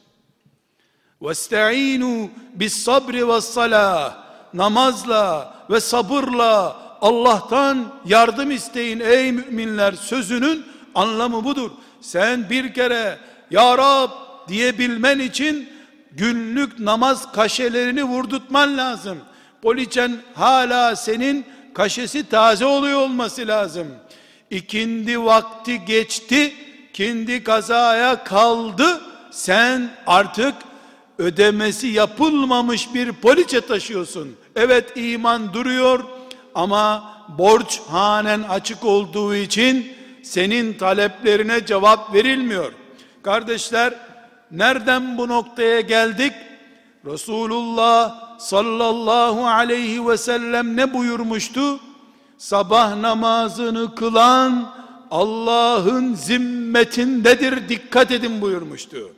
وَاسْتَعِينُوا 1.23 2.29
بِالصَّبْرِ 2.59 3.20
وَالصَّلَاةِ 3.23 4.12
Namazla 4.55 5.55
ve 5.70 5.81
sabırla 5.81 6.77
Allah'tan 7.01 7.92
yardım 8.07 8.51
isteyin 8.51 9.01
ey 9.01 9.33
müminler 9.33 9.92
sözünün 9.92 10.64
anlamı 10.94 11.44
budur. 11.44 11.70
Sen 12.01 12.51
bir 12.51 12.75
kere 12.75 13.18
Ya 13.51 13.79
Rab 13.79 14.11
diyebilmen 14.49 15.18
için 15.18 15.68
günlük 16.17 16.80
namaz 16.80 17.32
kaşelerini 17.32 18.04
vurdurtman 18.04 18.78
lazım. 18.78 19.17
Poliçen 19.62 20.17
hala 20.34 20.95
senin 20.95 21.45
kaşesi 21.73 22.30
taze 22.30 22.65
oluyor 22.65 22.99
olması 23.01 23.47
lazım. 23.47 23.88
İkindi 24.49 25.23
vakti 25.23 25.86
geçti, 25.86 26.54
kindi 26.93 27.43
kazaya 27.43 28.23
kaldı. 28.23 29.01
Sen 29.32 29.89
artık 30.08 30.54
ödemesi 31.17 31.88
yapılmamış 31.88 32.93
bir 32.93 33.12
poliçe 33.12 33.62
taşıyorsun. 33.62 34.36
Evet 34.56 34.91
iman 34.95 35.54
duruyor 35.54 36.04
ama 36.56 37.13
borç 37.38 37.82
hanen 37.89 38.43
açık 38.43 38.86
olduğu 38.86 39.36
için 39.36 39.93
senin 40.23 40.73
taleplerine 40.73 41.65
cevap 41.65 42.13
verilmiyor. 42.13 42.71
Kardeşler 43.23 43.93
nereden 44.58 45.18
bu 45.18 45.28
noktaya 45.28 45.82
geldik? 45.82 46.34
Resulullah 47.06 48.26
sallallahu 48.39 49.48
aleyhi 49.48 50.08
ve 50.08 50.18
sellem 50.18 50.78
ne 50.78 50.94
buyurmuştu? 50.94 51.80
Sabah 52.38 52.96
namazını 52.96 53.96
kılan 53.96 54.74
Allah'ın 55.12 56.13
zimmetindedir 56.13 57.70
dikkat 57.70 58.12
edin 58.12 58.41
buyurmuştu. 58.41 59.12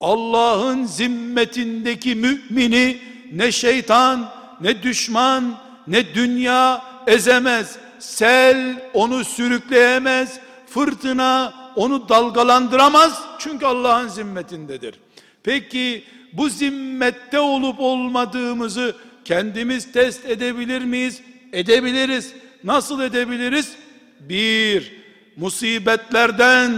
Allah'ın 0.00 0.84
zimmetindeki 0.84 2.14
mümini 2.14 2.98
ne 3.32 3.52
şeytan, 3.52 4.28
ne 4.60 4.82
düşman, 4.82 5.54
ne 5.86 6.14
dünya 6.14 6.82
ezemez. 7.06 7.76
Sel 7.98 8.82
onu 8.94 9.24
sürükleyemez. 9.24 10.38
Fırtına 10.66 11.61
onu 11.76 12.08
dalgalandıramaz. 12.08 13.22
Çünkü 13.38 13.66
Allah'ın 13.66 14.08
zimmetindedir. 14.08 15.00
Peki 15.42 16.04
bu 16.32 16.48
zimmette 16.48 17.40
olup 17.40 17.80
olmadığımızı 17.80 18.96
kendimiz 19.24 19.92
test 19.92 20.26
edebilir 20.26 20.84
miyiz? 20.84 21.22
Edebiliriz. 21.52 22.34
Nasıl 22.64 23.00
edebiliriz? 23.00 23.76
Bir, 24.20 24.92
musibetlerden 25.36 26.72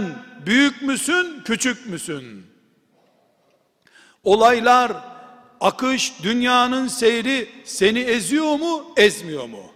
büyük 0.45 0.81
müsün, 0.81 1.43
küçük 1.45 1.87
müsün? 1.87 2.45
Olaylar, 4.23 4.91
akış, 5.61 6.13
dünyanın 6.23 6.87
seyri 6.87 7.49
seni 7.63 7.99
eziyor 7.99 8.59
mu, 8.59 8.93
ezmiyor 8.97 9.45
mu? 9.45 9.71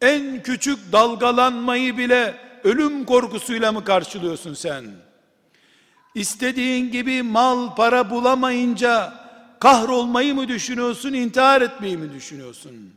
En 0.00 0.42
küçük 0.42 0.92
dalgalanmayı 0.92 1.98
bile 1.98 2.34
ölüm 2.64 3.04
korkusuyla 3.04 3.72
mı 3.72 3.84
karşılıyorsun 3.84 4.54
sen? 4.54 4.84
İstediğin 6.14 6.90
gibi 6.90 7.22
mal 7.22 7.74
para 7.74 8.10
bulamayınca 8.10 9.14
kahrolmayı 9.60 10.34
mı 10.34 10.48
düşünüyorsun, 10.48 11.12
intihar 11.12 11.62
etmeyi 11.62 11.96
mi 11.96 12.12
düşünüyorsun? 12.14 12.94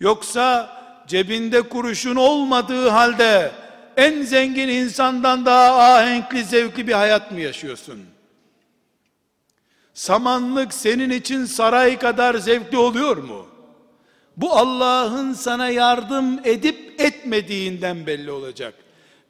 Yoksa 0.00 0.78
cebinde 1.06 1.62
kuruşun 1.62 2.16
olmadığı 2.16 2.88
halde 2.88 3.52
en 3.96 4.22
zengin 4.22 4.68
insandan 4.68 5.46
daha 5.46 5.94
ahenkli, 5.94 6.44
zevkli 6.44 6.86
bir 6.86 6.92
hayat 6.92 7.32
mı 7.32 7.40
yaşıyorsun? 7.40 8.00
Samanlık 9.94 10.74
senin 10.74 11.10
için 11.10 11.44
saray 11.44 11.98
kadar 11.98 12.34
zevkli 12.34 12.78
oluyor 12.78 13.16
mu? 13.16 13.46
Bu 14.36 14.52
Allah'ın 14.52 15.32
sana 15.32 15.68
yardım 15.68 16.40
edip 16.44 17.00
etmediğinden 17.00 18.06
belli 18.06 18.30
olacak. 18.30 18.74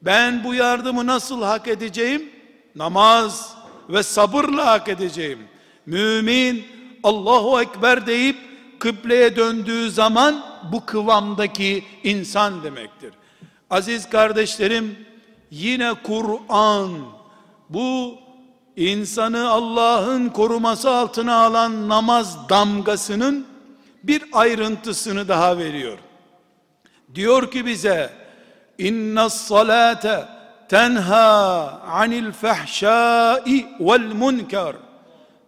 Ben 0.01 0.43
bu 0.43 0.53
yardımı 0.53 1.07
nasıl 1.07 1.43
hak 1.43 1.67
edeceğim? 1.67 2.29
Namaz 2.75 3.55
ve 3.89 4.03
sabırla 4.03 4.65
hak 4.67 4.89
edeceğim. 4.89 5.39
Mümin 5.85 6.65
Allahu 7.03 7.61
Ekber 7.61 8.07
deyip 8.07 8.37
kıbleye 8.79 9.35
döndüğü 9.35 9.91
zaman 9.91 10.43
bu 10.71 10.85
kıvamdaki 10.85 11.83
insan 12.03 12.63
demektir. 12.63 13.13
Aziz 13.69 14.09
kardeşlerim 14.09 15.05
yine 15.51 15.93
Kur'an 16.03 16.91
bu 17.69 18.15
insanı 18.75 19.49
Allah'ın 19.49 20.29
koruması 20.29 20.89
altına 20.89 21.35
alan 21.35 21.89
namaz 21.89 22.49
damgasının 22.49 23.47
bir 24.03 24.23
ayrıntısını 24.33 25.27
daha 25.27 25.57
veriyor. 25.57 25.97
Diyor 27.15 27.51
ki 27.51 27.65
bize 27.65 28.09
inna 28.79 29.29
salate 29.29 30.25
tenha 30.69 31.69
anil 31.81 32.31
fahşai 32.31 33.65
vel 33.79 34.13
munkar 34.13 34.75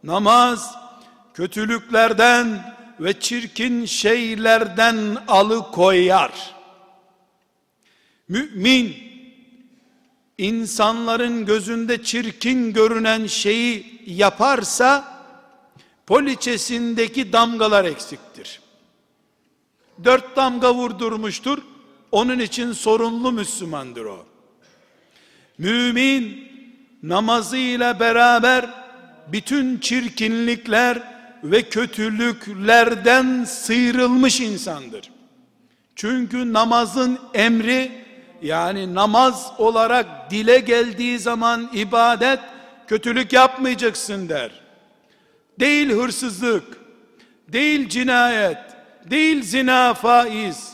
namaz 0.03 0.75
kötülüklerden 1.33 2.75
ve 2.99 3.19
çirkin 3.19 3.85
şeylerden 3.85 4.97
alıkoyar. 5.27 6.31
Mümin 8.27 8.95
insanların 10.37 11.45
gözünde 11.45 12.03
çirkin 12.03 12.73
görünen 12.73 13.27
şeyi 13.27 14.01
yaparsa 14.07 15.21
poliçesindeki 16.07 17.33
damgalar 17.33 17.85
eksiktir. 17.85 18.61
Dört 20.03 20.35
damga 20.35 20.75
vurdurmuştur. 20.75 21.70
Onun 22.11 22.39
için 22.39 22.73
sorumlu 22.73 23.31
Müslümandır 23.31 24.05
o. 24.05 24.25
Mümin 25.57 26.51
namazıyla 27.03 27.99
beraber 27.99 28.69
bütün 29.27 29.77
çirkinlikler 29.77 31.03
ve 31.43 31.61
kötülüklerden 31.61 33.43
sıyrılmış 33.43 34.39
insandır. 34.39 35.11
Çünkü 35.95 36.53
namazın 36.53 37.19
emri 37.33 37.91
yani 38.41 38.95
namaz 38.95 39.51
olarak 39.57 40.31
dile 40.31 40.59
geldiği 40.59 41.19
zaman 41.19 41.69
ibadet 41.73 42.39
kötülük 42.87 43.33
yapmayacaksın 43.33 44.29
der. 44.29 44.51
Değil 45.59 45.89
hırsızlık, 45.89 46.63
değil 47.47 47.89
cinayet, 47.89 48.57
değil 49.09 49.43
zina 49.43 49.93
faiz. 49.93 50.70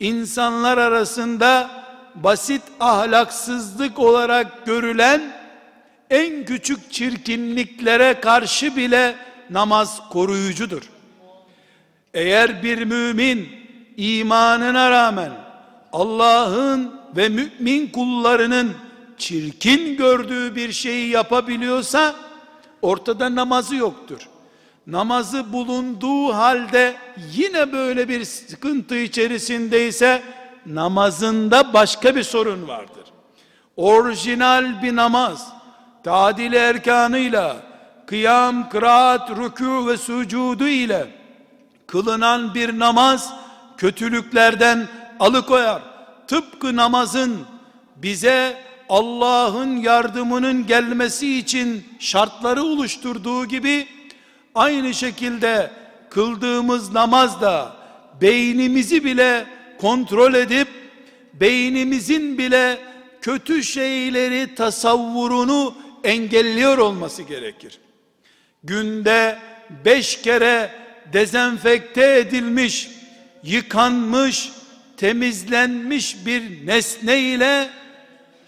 İnsanlar 0.00 0.78
arasında 0.78 1.70
basit 2.14 2.62
ahlaksızlık 2.80 3.98
olarak 3.98 4.66
görülen 4.66 5.22
en 6.10 6.44
küçük 6.44 6.92
çirkinliklere 6.92 8.20
karşı 8.20 8.76
bile 8.76 9.16
namaz 9.50 10.00
koruyucudur. 10.10 10.82
Eğer 12.14 12.62
bir 12.62 12.84
mümin 12.84 13.48
imanına 13.96 14.90
rağmen 14.90 15.32
Allah'ın 15.92 17.00
ve 17.16 17.28
mümin 17.28 17.86
kullarının 17.88 18.72
çirkin 19.18 19.96
gördüğü 19.96 20.56
bir 20.56 20.72
şeyi 20.72 21.08
yapabiliyorsa 21.08 22.14
ortada 22.82 23.34
namazı 23.34 23.76
yoktur. 23.76 24.28
Namazı 24.86 25.52
bulunduğu 25.52 26.34
halde 26.34 26.96
yine 27.32 27.72
böyle 27.72 28.08
bir 28.08 28.24
sıkıntı 28.24 28.96
içerisindeyse 28.96 30.22
namazında 30.66 31.72
başka 31.74 32.16
bir 32.16 32.22
sorun 32.22 32.68
vardır. 32.68 33.04
Orijinal 33.76 34.82
bir 34.82 34.96
namaz, 34.96 35.48
tadil 36.04 36.52
erkanıyla, 36.52 37.56
kıyam, 38.06 38.68
kıraat, 38.68 39.30
rükû 39.30 39.86
ve 39.88 39.96
sucudu 39.96 40.68
ile 40.68 41.06
kılınan 41.86 42.54
bir 42.54 42.78
namaz 42.78 43.32
kötülüklerden 43.76 44.88
alıkoyar. 45.20 45.82
Tıpkı 46.26 46.76
namazın 46.76 47.38
bize 47.96 48.56
Allah'ın 48.88 49.76
yardımının 49.76 50.66
gelmesi 50.66 51.38
için 51.38 51.84
şartları 51.98 52.62
oluşturduğu 52.62 53.46
gibi 53.46 53.95
aynı 54.56 54.94
şekilde 54.94 55.70
kıldığımız 56.10 56.92
namaz 56.92 57.40
da 57.40 57.76
beynimizi 58.20 59.04
bile 59.04 59.46
kontrol 59.80 60.34
edip 60.34 60.68
beynimizin 61.34 62.38
bile 62.38 62.78
kötü 63.22 63.64
şeyleri 63.64 64.54
tasavvurunu 64.54 65.74
engelliyor 66.04 66.78
olması 66.78 67.22
gerekir. 67.22 67.78
Günde 68.64 69.38
beş 69.84 70.22
kere 70.22 70.70
dezenfekte 71.12 72.18
edilmiş, 72.18 72.90
yıkanmış, 73.42 74.50
temizlenmiş 74.96 76.26
bir 76.26 76.66
nesne 76.66 77.20
ile 77.20 77.68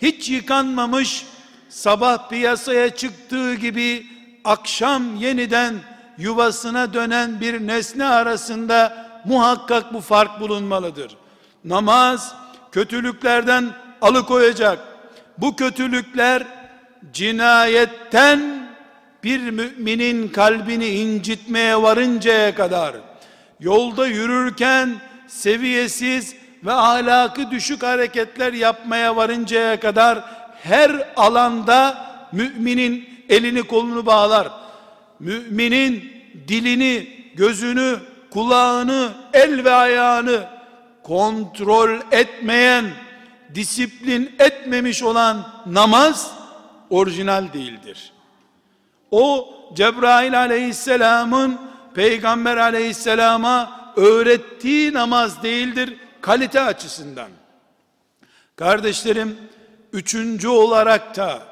hiç 0.02 0.28
yıkanmamış 0.28 1.24
sabah 1.68 2.30
piyasaya 2.30 2.90
çıktığı 2.90 3.54
gibi 3.54 4.06
akşam 4.44 5.16
yeniden 5.16 5.74
yuvasına 6.18 6.94
dönen 6.94 7.40
bir 7.40 7.66
nesne 7.66 8.04
arasında 8.04 9.06
muhakkak 9.24 9.94
bu 9.94 10.00
fark 10.00 10.40
bulunmalıdır. 10.40 11.16
Namaz 11.64 12.34
kötülüklerden 12.72 13.70
alıkoyacak. 14.00 14.78
Bu 15.38 15.56
kötülükler 15.56 16.42
cinayetten 17.12 18.68
bir 19.24 19.50
müminin 19.50 20.28
kalbini 20.28 20.86
incitmeye 20.88 21.82
varıncaya 21.82 22.54
kadar 22.54 22.94
yolda 23.60 24.06
yürürken 24.06 24.96
seviyesiz 25.26 26.34
ve 26.64 26.72
ahlakı 26.72 27.50
düşük 27.50 27.82
hareketler 27.82 28.52
yapmaya 28.52 29.16
varıncaya 29.16 29.80
kadar 29.80 30.24
her 30.62 31.12
alanda 31.16 32.08
müminin 32.32 33.08
elini 33.28 33.62
kolunu 33.62 34.06
bağlar. 34.06 34.48
Müminin 35.20 36.12
dilini, 36.48 37.08
gözünü, 37.34 37.98
kulağını, 38.30 39.12
el 39.32 39.64
ve 39.64 39.72
ayağını 39.72 40.46
kontrol 41.02 42.00
etmeyen, 42.10 42.90
disiplin 43.54 44.34
etmemiş 44.38 45.02
olan 45.02 45.48
namaz 45.66 46.30
orijinal 46.90 47.52
değildir. 47.52 48.12
O 49.10 49.54
Cebrail 49.74 50.38
aleyhisselamın 50.38 51.58
peygamber 51.94 52.56
aleyhisselama 52.56 53.78
öğrettiği 53.96 54.92
namaz 54.92 55.42
değildir 55.42 55.96
kalite 56.20 56.60
açısından. 56.60 57.28
Kardeşlerim, 58.56 59.36
üçüncü 59.92 60.48
olarak 60.48 61.16
da 61.16 61.42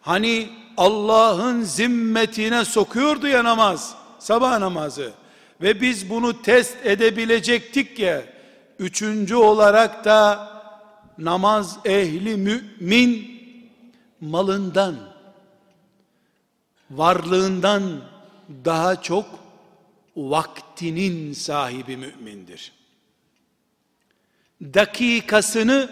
hani 0.00 0.48
Allah'ın 0.76 1.62
zimmetine 1.62 2.64
sokuyordu 2.64 3.26
ya 3.26 3.44
namaz, 3.44 3.94
sabah 4.18 4.58
namazı. 4.58 5.12
Ve 5.60 5.80
biz 5.80 6.10
bunu 6.10 6.42
test 6.42 6.86
edebilecektik 6.86 7.98
ya, 7.98 8.22
üçüncü 8.78 9.34
olarak 9.34 10.04
da 10.04 10.48
namaz 11.18 11.78
ehli 11.84 12.36
mümin 12.36 13.40
malından, 14.20 14.96
varlığından 16.90 18.00
daha 18.64 19.02
çok 19.02 19.26
vaktinin 20.16 21.32
sahibi 21.32 21.96
mümindir. 21.96 22.72
Dakikasını 24.62 25.90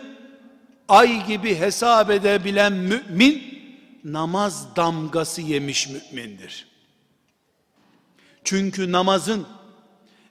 ay 0.88 1.26
gibi 1.26 1.54
hesap 1.54 2.10
edebilen 2.10 2.72
mümin 2.72 3.53
namaz 4.04 4.76
damgası 4.76 5.40
yemiş 5.42 5.88
mümindir. 5.88 6.66
Çünkü 8.44 8.92
namazın 8.92 9.46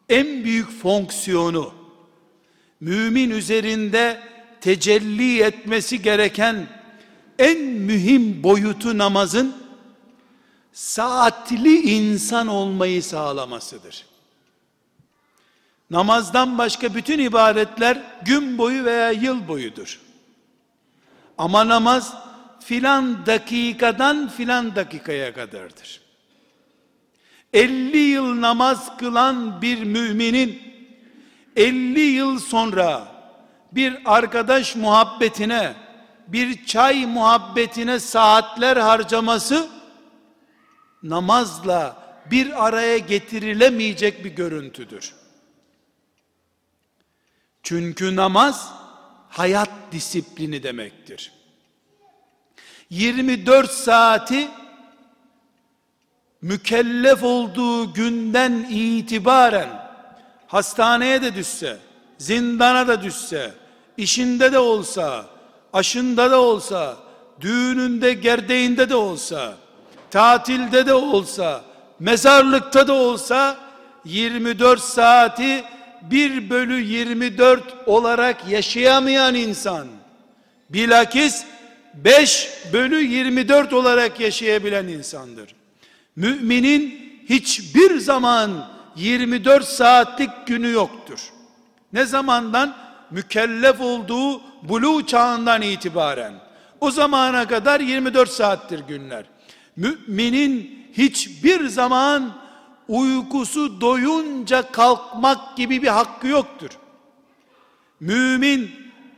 en 0.09 0.43
büyük 0.43 0.71
fonksiyonu 0.81 1.73
mümin 2.79 3.29
üzerinde 3.29 4.21
tecelli 4.61 5.41
etmesi 5.41 6.01
gereken 6.01 6.67
en 7.39 7.59
mühim 7.59 8.43
boyutu 8.43 8.97
namazın 8.97 9.55
saatli 10.73 11.81
insan 11.81 12.47
olmayı 12.47 13.03
sağlamasıdır. 13.03 14.05
Namazdan 15.89 16.57
başka 16.57 16.95
bütün 16.95 17.19
ibadetler 17.19 18.03
gün 18.25 18.57
boyu 18.57 18.85
veya 18.85 19.11
yıl 19.11 19.47
boyudur. 19.47 19.99
Ama 21.37 21.67
namaz 21.67 22.13
filan 22.65 23.25
dakikadan 23.25 24.27
filan 24.27 24.75
dakikaya 24.75 25.33
kadardır. 25.33 26.01
50 27.53 27.97
yıl 27.97 28.41
namaz 28.41 28.97
kılan 28.97 29.61
bir 29.61 29.83
müminin 29.83 30.61
50 31.55 31.99
yıl 31.99 32.39
sonra 32.39 33.07
bir 33.71 33.97
arkadaş 34.05 34.75
muhabbetine, 34.75 35.73
bir 36.27 36.65
çay 36.65 37.05
muhabbetine 37.05 37.99
saatler 37.99 38.77
harcaması 38.77 39.69
namazla 41.03 42.03
bir 42.31 42.67
araya 42.67 42.97
getirilemeyecek 42.97 44.25
bir 44.25 44.29
görüntüdür. 44.29 45.13
Çünkü 47.63 48.15
namaz 48.15 48.73
hayat 49.29 49.69
disiplini 49.91 50.63
demektir. 50.63 51.42
24 52.93 53.71
saati 53.71 54.47
mükellef 56.41 57.23
olduğu 57.23 57.93
günden 57.93 58.67
itibaren 58.69 59.69
hastaneye 60.47 61.21
de 61.21 61.35
düşse, 61.35 61.77
zindana 62.17 62.87
da 62.87 63.03
düşse, 63.03 63.51
işinde 63.97 64.51
de 64.51 64.59
olsa, 64.59 65.25
aşında 65.73 66.31
da 66.31 66.41
olsa, 66.41 66.97
düğününde, 67.41 68.13
gerdeğinde 68.13 68.89
de 68.89 68.95
olsa, 68.95 69.53
tatilde 70.11 70.85
de 70.85 70.93
olsa, 70.93 71.61
mezarlıkta 71.99 72.87
da 72.87 72.93
olsa 72.93 73.57
24 74.05 74.81
saati 74.81 75.63
1 76.01 76.49
bölü 76.49 76.81
24 76.81 77.63
olarak 77.85 78.47
yaşayamayan 78.47 79.35
insan 79.35 79.87
bilakis 80.69 81.45
5 81.93 82.49
bölü 82.73 83.01
24 83.01 83.73
olarak 83.73 84.19
yaşayabilen 84.19 84.87
insandır. 84.87 85.55
Müminin 86.15 87.11
hiçbir 87.29 87.97
zaman 87.97 88.69
24 88.95 89.65
saatlik 89.65 90.29
günü 90.47 90.71
yoktur. 90.71 91.19
Ne 91.93 92.05
zamandan? 92.05 92.75
Mükellef 93.11 93.81
olduğu 93.81 94.41
bulu 94.63 95.05
çağından 95.05 95.61
itibaren. 95.61 96.33
O 96.81 96.91
zamana 96.91 97.47
kadar 97.47 97.79
24 97.79 98.29
saattir 98.29 98.79
günler. 98.79 99.25
Müminin 99.75 100.85
hiçbir 100.93 101.67
zaman 101.67 102.33
uykusu 102.87 103.81
doyunca 103.81 104.71
kalkmak 104.71 105.57
gibi 105.57 105.81
bir 105.81 105.87
hakkı 105.87 106.27
yoktur. 106.27 106.69
Mümin 107.99 108.71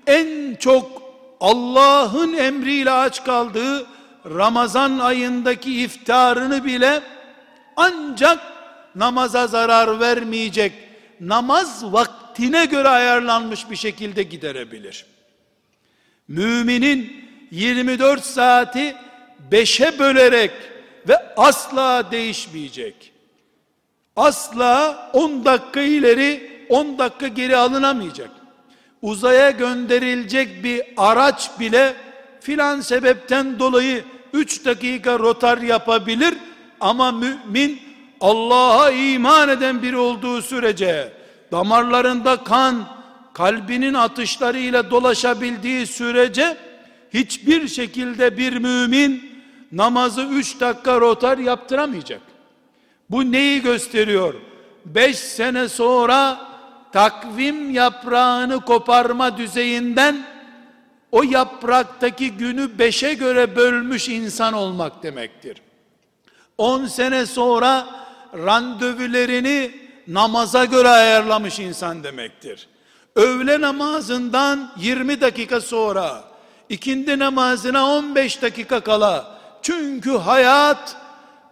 en 0.07 0.55
çok 0.55 1.04
Allah'ın 1.39 2.33
emriyle 2.33 2.91
aç 2.91 3.23
kaldığı 3.23 3.87
Ramazan 4.25 4.99
ayındaki 4.99 5.81
iftarını 5.81 6.65
bile 6.65 7.01
ancak 7.75 8.39
namaza 8.95 9.47
zarar 9.47 9.99
vermeyecek 9.99 10.73
namaz 11.19 11.93
vaktine 11.93 12.65
göre 12.65 12.89
ayarlanmış 12.89 13.69
bir 13.69 13.75
şekilde 13.75 14.23
giderebilir. 14.23 15.05
Müminin 16.27 17.29
24 17.51 18.23
saati 18.23 18.95
5'e 19.51 19.99
bölerek 19.99 20.51
ve 21.07 21.33
asla 21.37 22.11
değişmeyecek 22.11 23.11
asla 24.15 25.09
10 25.13 25.45
dakika 25.45 25.81
ileri 25.81 26.65
10 26.69 26.97
dakika 26.97 27.27
geri 27.27 27.57
alınamayacak. 27.57 28.29
Uzaya 29.05 29.51
gönderilecek 29.51 30.63
bir 30.63 30.81
araç 30.97 31.59
bile 31.59 31.93
filan 32.41 32.81
sebepten 32.81 33.59
dolayı 33.59 34.03
3 34.33 34.65
dakika 34.65 35.19
rotar 35.19 35.57
yapabilir 35.57 36.33
ama 36.79 37.11
mümin 37.11 37.81
Allah'a 38.21 38.91
iman 38.91 39.49
eden 39.49 39.81
biri 39.81 39.97
olduğu 39.97 40.41
sürece 40.41 41.13
damarlarında 41.51 42.43
kan 42.43 42.87
kalbinin 43.33 43.93
atışlarıyla 43.93 44.91
dolaşabildiği 44.91 45.87
sürece 45.87 46.57
hiçbir 47.13 47.67
şekilde 47.67 48.37
bir 48.37 48.53
mümin 48.53 49.41
namazı 49.71 50.21
3 50.21 50.59
dakika 50.59 51.01
rotar 51.01 51.37
yaptıramayacak. 51.37 52.21
Bu 53.09 53.31
neyi 53.31 53.61
gösteriyor? 53.61 54.33
5 54.85 55.17
sene 55.17 55.69
sonra 55.69 56.54
takvim 56.95 57.71
yaprağını 57.71 58.61
koparma 58.61 59.37
düzeyinden 59.37 60.25
o 61.11 61.23
yapraktaki 61.23 62.31
günü 62.31 62.79
beşe 62.79 63.13
göre 63.13 63.55
bölmüş 63.55 64.09
insan 64.09 64.53
olmak 64.53 65.03
demektir. 65.03 65.61
10 66.57 66.85
sene 66.85 67.25
sonra 67.25 67.87
randevulerini 68.33 69.71
namaza 70.07 70.65
göre 70.65 70.89
ayarlamış 70.89 71.59
insan 71.59 72.03
demektir. 72.03 72.67
Öğle 73.15 73.61
namazından 73.61 74.71
20 74.77 75.21
dakika 75.21 75.61
sonra, 75.61 76.23
ikindi 76.69 77.19
namazına 77.19 77.89
15 77.89 78.41
dakika 78.41 78.79
kala, 78.79 79.37
çünkü 79.61 80.11
hayat 80.11 80.95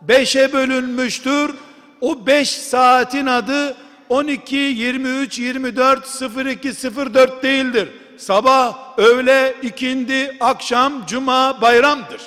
beşe 0.02 0.54
bölünmüştür. 0.54 1.56
O 2.02 2.26
beş 2.26 2.50
saatin 2.50 3.26
adı 3.26 3.76
12, 4.14 4.56
23, 4.56 5.40
24, 5.40 6.22
02, 6.62 6.96
04 6.96 7.44
değildir. 7.44 7.90
Sabah, 8.18 8.98
öğle, 8.98 9.56
ikindi, 9.64 10.38
akşam, 10.40 11.06
cuma, 11.06 11.62
bayramdır. 11.62 12.22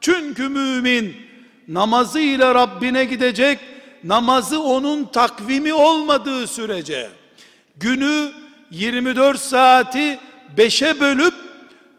Çünkü 0.00 0.48
mümin 0.48 1.16
namazıyla 1.68 2.54
Rabbine 2.54 3.04
gidecek, 3.04 3.58
namazı 4.04 4.62
onun 4.62 5.04
takvimi 5.04 5.74
olmadığı 5.74 6.46
sürece, 6.46 7.08
günü 7.76 8.32
24 8.70 9.40
saati 9.40 10.18
5'e 10.56 11.00
bölüp, 11.00 11.34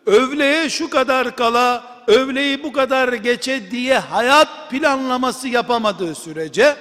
öğleye 0.06 0.70
şu 0.70 0.90
kadar 0.90 1.36
kala, 1.36 1.84
öğleyi 2.08 2.64
bu 2.64 2.72
kadar 2.72 3.14
geçe 3.14 3.72
diye 3.72 3.98
hayat 4.00 4.72
planlaması 4.72 5.48
yapamadığı 5.48 6.16
sürece, 6.16 6.76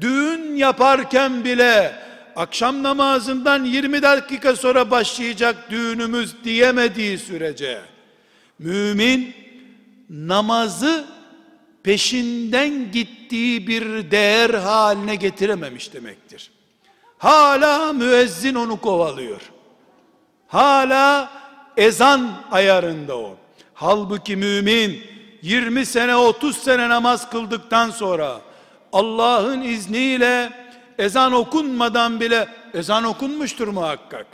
düğün 0.00 0.54
yaparken 0.54 1.44
bile 1.44 1.94
akşam 2.36 2.82
namazından 2.82 3.64
20 3.64 4.02
dakika 4.02 4.56
sonra 4.56 4.90
başlayacak 4.90 5.56
düğünümüz 5.70 6.44
diyemediği 6.44 7.18
sürece 7.18 7.80
mümin 8.58 9.34
namazı 10.10 11.04
peşinden 11.82 12.92
gittiği 12.92 13.66
bir 13.66 14.10
değer 14.10 14.50
haline 14.50 15.14
getirememiş 15.14 15.94
demektir. 15.94 16.50
Hala 17.18 17.92
müezzin 17.92 18.54
onu 18.54 18.80
kovalıyor. 18.80 19.40
Hala 20.48 21.30
ezan 21.76 22.30
ayarında 22.50 23.18
o. 23.18 23.36
Halbuki 23.74 24.36
mümin 24.36 25.02
20 25.42 25.86
sene 25.86 26.16
30 26.16 26.56
sene 26.56 26.88
namaz 26.88 27.30
kıldıktan 27.30 27.90
sonra 27.90 28.40
Allah'ın 28.92 29.62
izniyle 29.62 30.50
ezan 30.98 31.32
okunmadan 31.32 32.20
bile 32.20 32.48
ezan 32.74 33.04
okunmuştur 33.04 33.68
muhakkak 33.68 34.26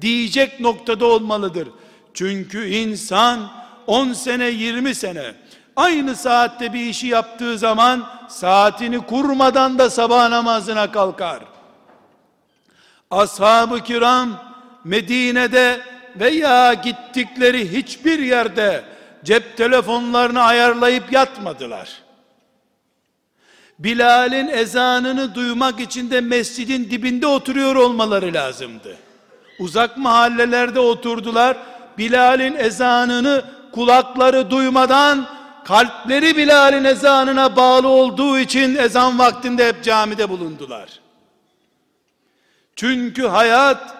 diyecek 0.00 0.60
noktada 0.60 1.06
olmalıdır. 1.06 1.68
Çünkü 2.14 2.66
insan 2.68 3.50
10 3.86 4.12
sene 4.12 4.46
20 4.48 4.94
sene 4.94 5.34
aynı 5.76 6.16
saatte 6.16 6.72
bir 6.72 6.80
işi 6.80 7.06
yaptığı 7.06 7.58
zaman 7.58 8.06
saatini 8.28 8.98
kurmadan 8.98 9.78
da 9.78 9.90
sabah 9.90 10.28
namazına 10.28 10.92
kalkar. 10.92 11.42
Ashab-ı 13.10 13.80
kiram 13.80 14.30
Medine'de 14.84 15.80
veya 16.20 16.74
gittikleri 16.74 17.72
hiçbir 17.72 18.18
yerde 18.18 18.84
cep 19.24 19.56
telefonlarını 19.56 20.42
ayarlayıp 20.42 21.12
yatmadılar. 21.12 22.05
Bilal'in 23.78 24.48
ezanını 24.48 25.34
duymak 25.34 25.80
için 25.80 26.10
de 26.10 26.20
mescidin 26.20 26.90
dibinde 26.90 27.26
oturuyor 27.26 27.76
olmaları 27.76 28.34
lazımdı. 28.34 28.96
Uzak 29.58 29.96
mahallelerde 29.96 30.80
oturdular. 30.80 31.56
Bilal'in 31.98 32.54
ezanını 32.54 33.44
kulakları 33.72 34.50
duymadan 34.50 35.26
kalpleri 35.64 36.36
Bilal'in 36.36 36.84
ezanına 36.84 37.56
bağlı 37.56 37.88
olduğu 37.88 38.38
için 38.38 38.76
ezan 38.76 39.18
vaktinde 39.18 39.68
hep 39.68 39.84
camide 39.84 40.28
bulundular. 40.28 41.00
Çünkü 42.76 43.26
hayat 43.26 43.94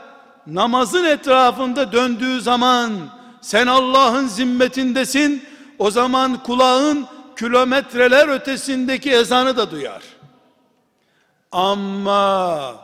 namazın 0.46 1.04
etrafında 1.04 1.92
döndüğü 1.92 2.40
zaman 2.40 2.92
sen 3.40 3.66
Allah'ın 3.66 4.26
zimmetindesin. 4.26 5.44
O 5.78 5.90
zaman 5.90 6.42
kulağın 6.42 7.06
kilometreler 7.36 8.28
ötesindeki 8.28 9.10
ezanı 9.10 9.56
da 9.56 9.70
duyar. 9.70 10.02
Ama 11.52 12.74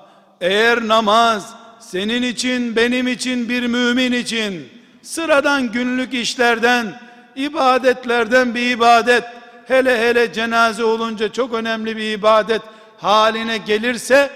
eğer 0.40 0.88
namaz 0.88 1.54
senin 1.80 2.22
için, 2.22 2.76
benim 2.76 3.08
için, 3.08 3.48
bir 3.48 3.66
mümin 3.66 4.12
için 4.12 4.68
sıradan 5.02 5.72
günlük 5.72 6.14
işlerden, 6.14 7.00
ibadetlerden 7.36 8.54
bir 8.54 8.70
ibadet, 8.70 9.24
hele 9.64 10.08
hele 10.08 10.32
cenaze 10.32 10.84
olunca 10.84 11.32
çok 11.32 11.52
önemli 11.52 11.96
bir 11.96 12.18
ibadet 12.18 12.62
haline 12.98 13.58
gelirse 13.58 14.30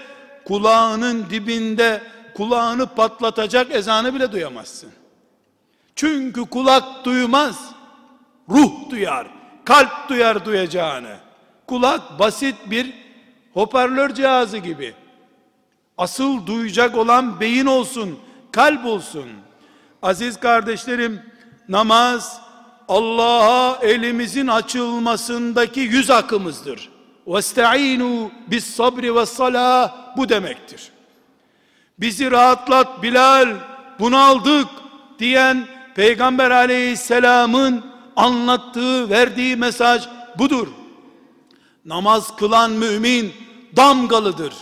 kulağının 0.45 1.29
dibinde 1.29 2.01
kulağını 2.33 2.87
patlatacak 2.87 3.71
ezanı 3.71 4.13
bile 4.15 4.31
duyamazsın. 4.31 4.89
Çünkü 5.95 6.41
kulak 6.41 7.05
duymaz. 7.05 7.71
Ruh 8.49 8.89
duyar. 8.89 9.36
Kalp 9.67 10.09
duyar 10.09 10.45
duyacağını. 10.45 11.17
Kulak 11.67 12.19
basit 12.19 12.55
bir 12.65 12.93
hoparlör 13.53 14.13
cihazı 14.13 14.57
gibi. 14.57 14.93
Asıl 15.97 16.47
duyacak 16.47 16.97
olan 16.97 17.39
beyin 17.39 17.65
olsun, 17.65 18.19
kalp 18.51 18.85
olsun. 18.85 19.29
Aziz 20.01 20.39
kardeşlerim, 20.39 21.21
namaz 21.69 22.41
Allah'a 22.87 23.77
elimizin 23.81 24.47
açılmasındaki 24.47 25.79
yüz 25.79 26.09
akımızdır. 26.09 26.89
Vestaînû 27.27 28.29
bis 28.47 28.75
sabri 28.75 29.15
ve 29.15 29.25
salâh 29.25 29.91
bu 30.17 30.29
demektir. 30.29 30.91
Bizi 31.99 32.31
rahatlat 32.31 33.03
Bilal, 33.03 33.55
bunaldık 33.99 34.67
diyen 35.19 35.67
Peygamber 35.95 36.51
aleyhisselamın 36.51 37.96
anlattığı, 38.17 39.09
verdiği 39.09 39.55
mesaj 39.55 40.07
budur. 40.37 40.67
Namaz 41.85 42.35
kılan 42.35 42.71
mümin 42.71 43.33
damgalıdır. 43.75 44.53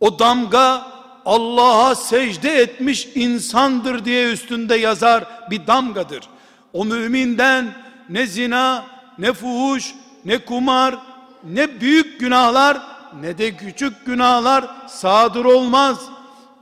O 0.00 0.18
damga 0.18 0.86
Allah'a 1.26 1.94
secde 1.94 2.50
etmiş 2.50 3.08
insandır 3.14 4.04
diye 4.04 4.32
üstünde 4.32 4.76
yazar 4.76 5.24
bir 5.50 5.66
damgadır. 5.66 6.28
O 6.72 6.84
müminden 6.84 7.74
ne 8.08 8.26
zina, 8.26 8.84
ne 9.18 9.32
fuhuş, 9.32 9.94
ne 10.24 10.38
kumar, 10.38 10.98
ne 11.44 11.80
büyük 11.80 12.20
günahlar, 12.20 12.78
ne 13.20 13.38
de 13.38 13.56
küçük 13.56 14.06
günahlar 14.06 14.64
sadır 14.88 15.44
olmaz. 15.44 15.98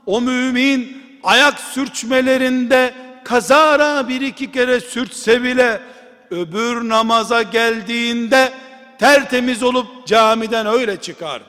O 0.07 0.20
mümin 0.20 1.02
ayak 1.22 1.61
sürçmelerinde 1.61 2.94
kazara 3.24 4.09
bir 4.09 4.20
iki 4.20 4.52
kere 4.52 4.81
sürtse 4.81 5.42
bile 5.42 5.81
öbür 6.30 6.88
namaza 6.88 7.42
geldiğinde 7.42 8.52
tertemiz 8.98 9.62
olup 9.62 10.06
camiden 10.06 10.66
öyle 10.66 11.00
çıkar. 11.00 11.42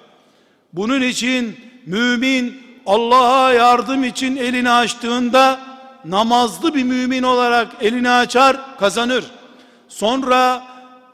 Bunun 0.73 1.01
için 1.01 1.59
mümin 1.86 2.61
Allah'a 2.86 3.53
yardım 3.53 4.03
için 4.03 4.36
elini 4.36 4.69
açtığında 4.69 5.59
namazlı 6.05 6.75
bir 6.75 6.84
mümin 6.84 7.23
olarak 7.23 7.67
elini 7.82 8.09
açar 8.09 8.77
kazanır. 8.77 9.25
Sonra 9.88 10.63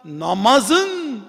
namazın 0.05 1.19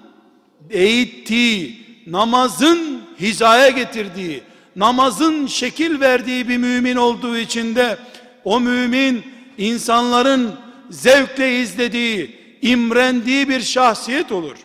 eğittiği, 0.69 1.85
namazın 2.07 3.01
hizaya 3.19 3.69
getirdiği, 3.69 4.43
namazın 4.75 5.47
şekil 5.47 5.99
verdiği 5.99 6.49
bir 6.49 6.57
mümin 6.57 6.95
olduğu 6.95 7.37
için 7.37 7.75
de 7.75 7.97
o 8.43 8.59
mümin 8.59 9.23
insanların 9.57 10.55
zevkle 10.89 11.59
izlediği, 11.59 12.39
imrendiği 12.61 13.49
bir 13.49 13.61
şahsiyet 13.61 14.31
olur. 14.31 14.57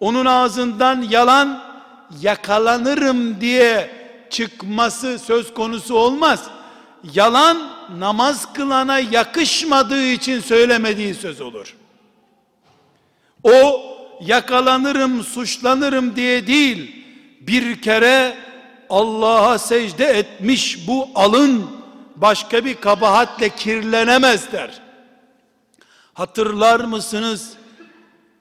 Onun 0.00 0.26
ağzından 0.26 1.02
yalan 1.02 1.62
yakalanırım 2.20 3.40
diye 3.40 3.90
çıkması 4.30 5.18
söz 5.18 5.54
konusu 5.54 5.94
olmaz. 5.94 6.44
Yalan 7.14 7.58
namaz 7.98 8.52
kılana 8.52 8.98
yakışmadığı 8.98 10.06
için 10.06 10.40
söylemediği 10.40 11.14
söz 11.14 11.40
olur. 11.40 11.76
O 13.42 13.82
yakalanırım, 14.20 15.22
suçlanırım 15.22 16.16
diye 16.16 16.46
değil, 16.46 17.04
bir 17.40 17.82
kere 17.82 18.36
Allah'a 18.90 19.58
secde 19.58 20.04
etmiş 20.04 20.88
bu 20.88 21.08
alın 21.14 21.66
başka 22.16 22.64
bir 22.64 22.74
kabahatle 22.74 23.48
kirlenemez 23.48 24.52
der. 24.52 24.85
Hatırlar 26.16 26.80
mısınız? 26.80 27.52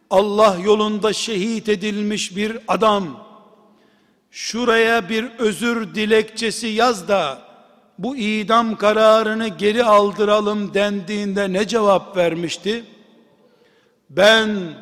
Allah 0.10 0.58
yolunda 0.64 1.14
şehit 1.14 1.70
edilmiş 1.70 2.36
bir 2.36 2.58
adam 2.68 3.28
şuraya 4.32 5.10
bir 5.10 5.26
özür 5.40 5.96
dilekçesi 5.96 6.68
yaz 6.68 7.08
da 7.08 7.42
bu 8.00 8.18
idam 8.18 8.76
kararını 8.76 9.48
geri 9.48 9.84
aldıralım 9.84 10.74
dendiğinde 10.74 11.54
ne 11.54 11.68
cevap 11.68 12.18
vermişti? 12.18 12.84
Ben 14.10 14.74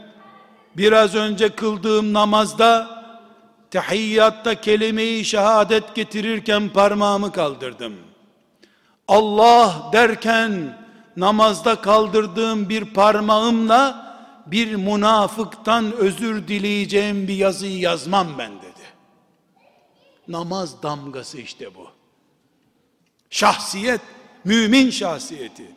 biraz 0.78 1.16
önce 1.16 1.50
kıldığım 1.50 2.14
namazda 2.14 3.04
tehiyyatta 3.72 4.62
kelime-i 4.62 5.26
şehadet 5.26 5.96
getirirken 5.96 6.70
parmağımı 6.70 7.32
kaldırdım. 7.32 7.94
Allah 9.08 9.90
derken 9.94 10.83
namazda 11.18 11.82
kaldırdığım 11.82 12.70
bir 12.70 12.86
parmağımla 12.86 14.14
bir 14.46 14.76
münafıktan 14.76 15.92
özür 15.92 16.48
dileyeceğim 16.48 17.28
bir 17.28 17.36
yazıyı 17.36 17.80
yazmam 17.80 18.28
ben 18.38 18.52
dedi. 18.58 18.84
Namaz 20.28 20.84
damgası 20.84 21.38
işte 21.38 21.76
bu. 21.76 21.88
Şahsiyet, 23.30 24.02
mümin 24.46 24.90
şahsiyeti. 24.90 25.72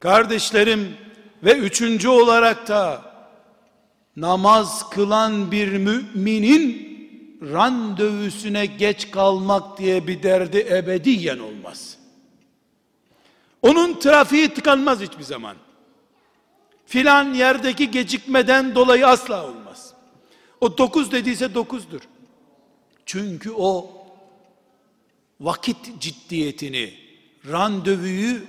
Kardeşlerim 0.00 0.96
ve 1.42 1.58
üçüncü 1.58 2.08
olarak 2.08 2.68
da 2.68 3.02
namaz 4.16 4.90
kılan 4.90 5.50
bir 5.50 5.72
müminin 5.72 6.88
randevusuna 7.42 8.64
geç 8.64 9.10
kalmak 9.10 9.78
diye 9.78 10.06
bir 10.06 10.22
derdi 10.22 10.66
ebediyen 10.70 11.38
olmaz. 11.38 11.97
Onun 13.68 13.98
trafiği 13.98 14.54
tıkanmaz 14.54 15.00
hiçbir 15.00 15.22
zaman. 15.22 15.56
Filan 16.86 17.34
yerdeki 17.34 17.90
gecikmeden 17.90 18.74
dolayı 18.74 19.06
asla 19.06 19.46
olmaz. 19.46 19.92
O 20.60 20.78
dokuz 20.78 21.12
dediyse 21.12 21.54
dokuzdur. 21.54 22.00
Çünkü 23.06 23.50
o 23.50 23.90
vakit 25.40 26.00
ciddiyetini, 26.00 26.94
randevuyu 27.50 28.40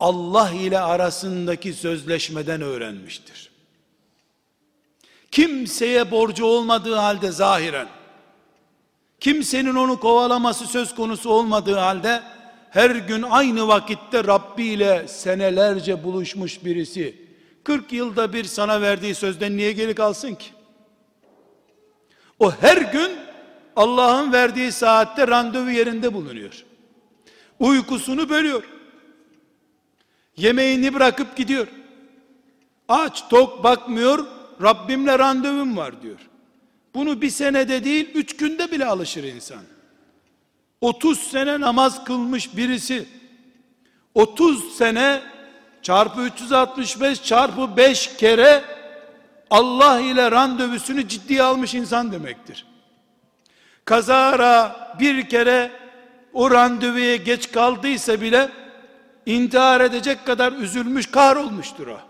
Allah 0.00 0.50
ile 0.50 0.80
arasındaki 0.80 1.72
sözleşmeden 1.72 2.62
öğrenmiştir. 2.62 3.50
Kimseye 5.30 6.10
borcu 6.10 6.44
olmadığı 6.44 6.94
halde 6.94 7.32
zahiren, 7.32 7.88
kimsenin 9.20 9.74
onu 9.74 10.00
kovalaması 10.00 10.66
söz 10.66 10.94
konusu 10.94 11.30
olmadığı 11.30 11.76
halde, 11.76 12.22
her 12.70 12.90
gün 12.90 13.22
aynı 13.22 13.68
vakitte 13.68 14.24
Rabbi 14.24 14.64
ile 14.64 15.08
senelerce 15.08 16.04
buluşmuş 16.04 16.64
birisi, 16.64 17.28
40 17.64 17.92
yılda 17.92 18.32
bir 18.32 18.44
sana 18.44 18.80
verdiği 18.80 19.14
sözden 19.14 19.56
niye 19.56 19.72
geri 19.72 19.94
kalsın 19.94 20.34
ki? 20.34 20.46
O 22.38 22.52
her 22.52 22.76
gün 22.76 23.12
Allah'ın 23.76 24.32
verdiği 24.32 24.72
saatte 24.72 25.28
randevu 25.28 25.70
yerinde 25.70 26.14
bulunuyor. 26.14 26.64
Uykusunu 27.58 28.28
bölüyor. 28.28 28.62
Yemeğini 30.36 30.94
bırakıp 30.94 31.36
gidiyor. 31.36 31.66
Aç 32.88 33.28
tok 33.28 33.64
bakmıyor. 33.64 34.26
Rabbimle 34.62 35.18
randevum 35.18 35.76
var 35.76 36.02
diyor. 36.02 36.18
Bunu 36.94 37.22
bir 37.22 37.30
senede 37.30 37.84
değil 37.84 38.10
üç 38.14 38.36
günde 38.36 38.70
bile 38.70 38.86
alışır 38.86 39.24
insan. 39.24 39.62
30 40.80 41.18
sene 41.18 41.60
namaz 41.60 42.04
kılmış 42.04 42.56
birisi 42.56 43.08
30 44.14 44.76
sene 44.76 45.20
çarpı 45.82 46.22
365 46.22 47.22
çarpı 47.22 47.76
5 47.76 48.16
kere 48.16 48.64
Allah 49.50 50.00
ile 50.00 50.30
randevusunu 50.30 51.08
ciddiye 51.08 51.42
almış 51.42 51.74
insan 51.74 52.12
demektir. 52.12 52.66
Kazara 53.84 54.76
bir 55.00 55.28
kere 55.28 55.70
o 56.32 56.50
randevuya 56.50 57.16
geç 57.16 57.52
kaldıysa 57.52 58.20
bile 58.20 58.48
intihar 59.26 59.80
edecek 59.80 60.26
kadar 60.26 60.52
üzülmüş, 60.52 61.16
olmuştur 61.16 61.86
o. 61.86 62.00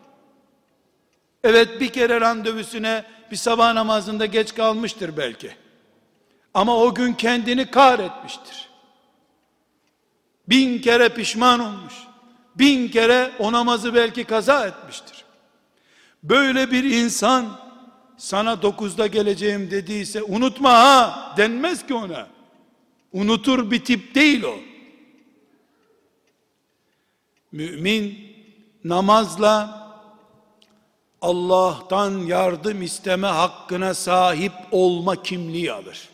Evet 1.44 1.80
bir 1.80 1.88
kere 1.88 2.20
randevusuna 2.20 3.04
bir 3.30 3.36
sabah 3.36 3.72
namazında 3.72 4.26
geç 4.26 4.54
kalmıştır 4.54 5.16
belki. 5.16 5.50
Ama 6.58 6.76
o 6.76 6.94
gün 6.94 7.12
kendini 7.12 7.70
kahretmiştir. 7.70 8.68
Bin 10.48 10.78
kere 10.78 11.08
pişman 11.08 11.60
olmuş. 11.60 11.94
Bin 12.54 12.88
kere 12.88 13.32
o 13.38 13.52
namazı 13.52 13.94
belki 13.94 14.24
kaza 14.24 14.66
etmiştir. 14.66 15.24
Böyle 16.22 16.70
bir 16.70 16.84
insan 16.84 17.60
sana 18.16 18.62
dokuzda 18.62 19.06
geleceğim 19.06 19.70
dediyse 19.70 20.22
unutma 20.22 20.70
ha 20.72 21.34
denmez 21.36 21.86
ki 21.86 21.94
ona. 21.94 22.26
Unutur 23.12 23.70
bir 23.70 23.84
tip 23.84 24.14
değil 24.14 24.42
o. 24.42 24.56
Mümin 27.52 28.18
namazla 28.84 29.82
Allah'tan 31.22 32.18
yardım 32.18 32.82
isteme 32.82 33.26
hakkına 33.26 33.94
sahip 33.94 34.52
olma 34.70 35.22
kimliği 35.22 35.72
alır. 35.72 36.07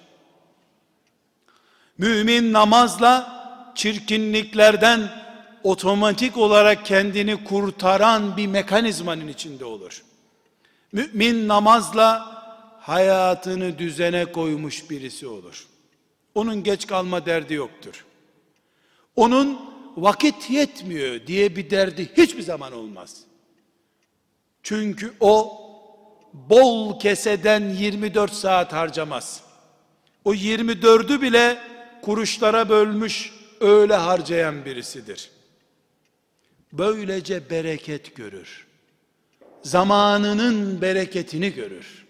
Mümin 1.99 2.53
namazla 2.53 3.35
çirkinliklerden 3.75 5.11
otomatik 5.63 6.37
olarak 6.37 6.87
kendini 6.87 7.45
kurtaran 7.45 8.37
bir 8.37 8.47
mekanizmanın 8.47 9.29
içinde 9.29 9.65
olur. 9.65 10.03
Mümin 10.93 11.49
namazla 11.49 12.35
hayatını 12.81 13.79
düzene 13.79 14.25
koymuş 14.25 14.91
birisi 14.91 15.27
olur. 15.27 15.67
Onun 16.35 16.63
geç 16.63 16.87
kalma 16.87 17.27
derdi 17.27 17.55
yoktur. 17.55 18.05
Onun 19.17 19.61
vakit 19.97 20.51
yetmiyor 20.51 21.27
diye 21.27 21.57
bir 21.57 21.71
derdi 21.71 22.13
hiçbir 22.17 22.43
zaman 22.43 22.73
olmaz. 22.73 23.17
Çünkü 24.63 25.15
o 25.21 25.61
bol 26.33 27.01
keseden 27.01 27.69
24 27.69 28.33
saat 28.33 28.73
harcamaz. 28.73 29.43
O 30.25 30.35
24'ü 30.35 31.23
bile 31.23 31.59
kuruşlara 32.05 32.69
bölmüş 32.69 33.33
öyle 33.61 33.95
harcayan 33.95 34.65
birisidir. 34.65 35.31
Böylece 36.73 37.51
bereket 37.51 38.17
görür. 38.17 38.67
Zamanının 39.63 40.81
bereketini 40.81 41.53
görür. 41.55 42.07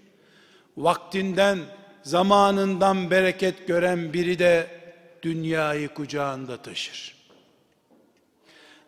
Vaktinden, 0.76 1.58
zamanından 2.02 3.10
bereket 3.10 3.66
gören 3.66 4.12
biri 4.12 4.38
de 4.38 4.80
dünyayı 5.22 5.88
kucağında 5.88 6.62
taşır. 6.62 7.14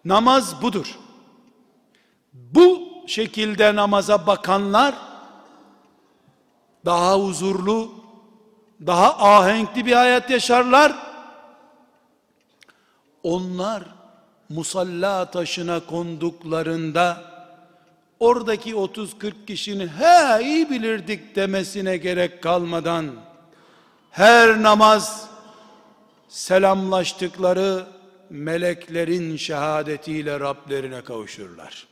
Namaz 0.04 0.62
budur. 0.62 0.98
Bu 2.32 2.88
şekilde 3.06 3.76
namaza 3.76 4.26
bakanlar 4.26 4.94
daha 6.84 7.20
huzurlu, 7.20 8.05
daha 8.86 9.18
ahenkli 9.18 9.86
bir 9.86 9.92
hayat 9.92 10.30
yaşarlar. 10.30 10.92
Onlar 13.22 13.82
musalla 14.48 15.30
taşına 15.30 15.86
konduklarında 15.86 17.22
oradaki 18.20 18.74
30-40 18.74 19.46
kişinin 19.46 19.88
he 19.88 20.42
iyi 20.42 20.70
bilirdik 20.70 21.36
demesine 21.36 21.96
gerek 21.96 22.42
kalmadan 22.42 23.06
her 24.10 24.62
namaz 24.62 25.30
selamlaştıkları 26.28 27.86
meleklerin 28.30 29.36
şehadetiyle 29.36 30.40
Rablerine 30.40 31.04
kavuşurlar. 31.04 31.86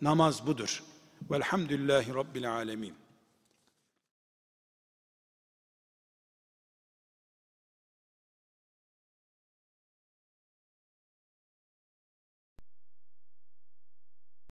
Namaz 0.00 0.46
budur. 0.46 0.82
Velhamdülillahi 1.30 2.14
Rabbil 2.14 2.52
Alemin. 2.52 3.03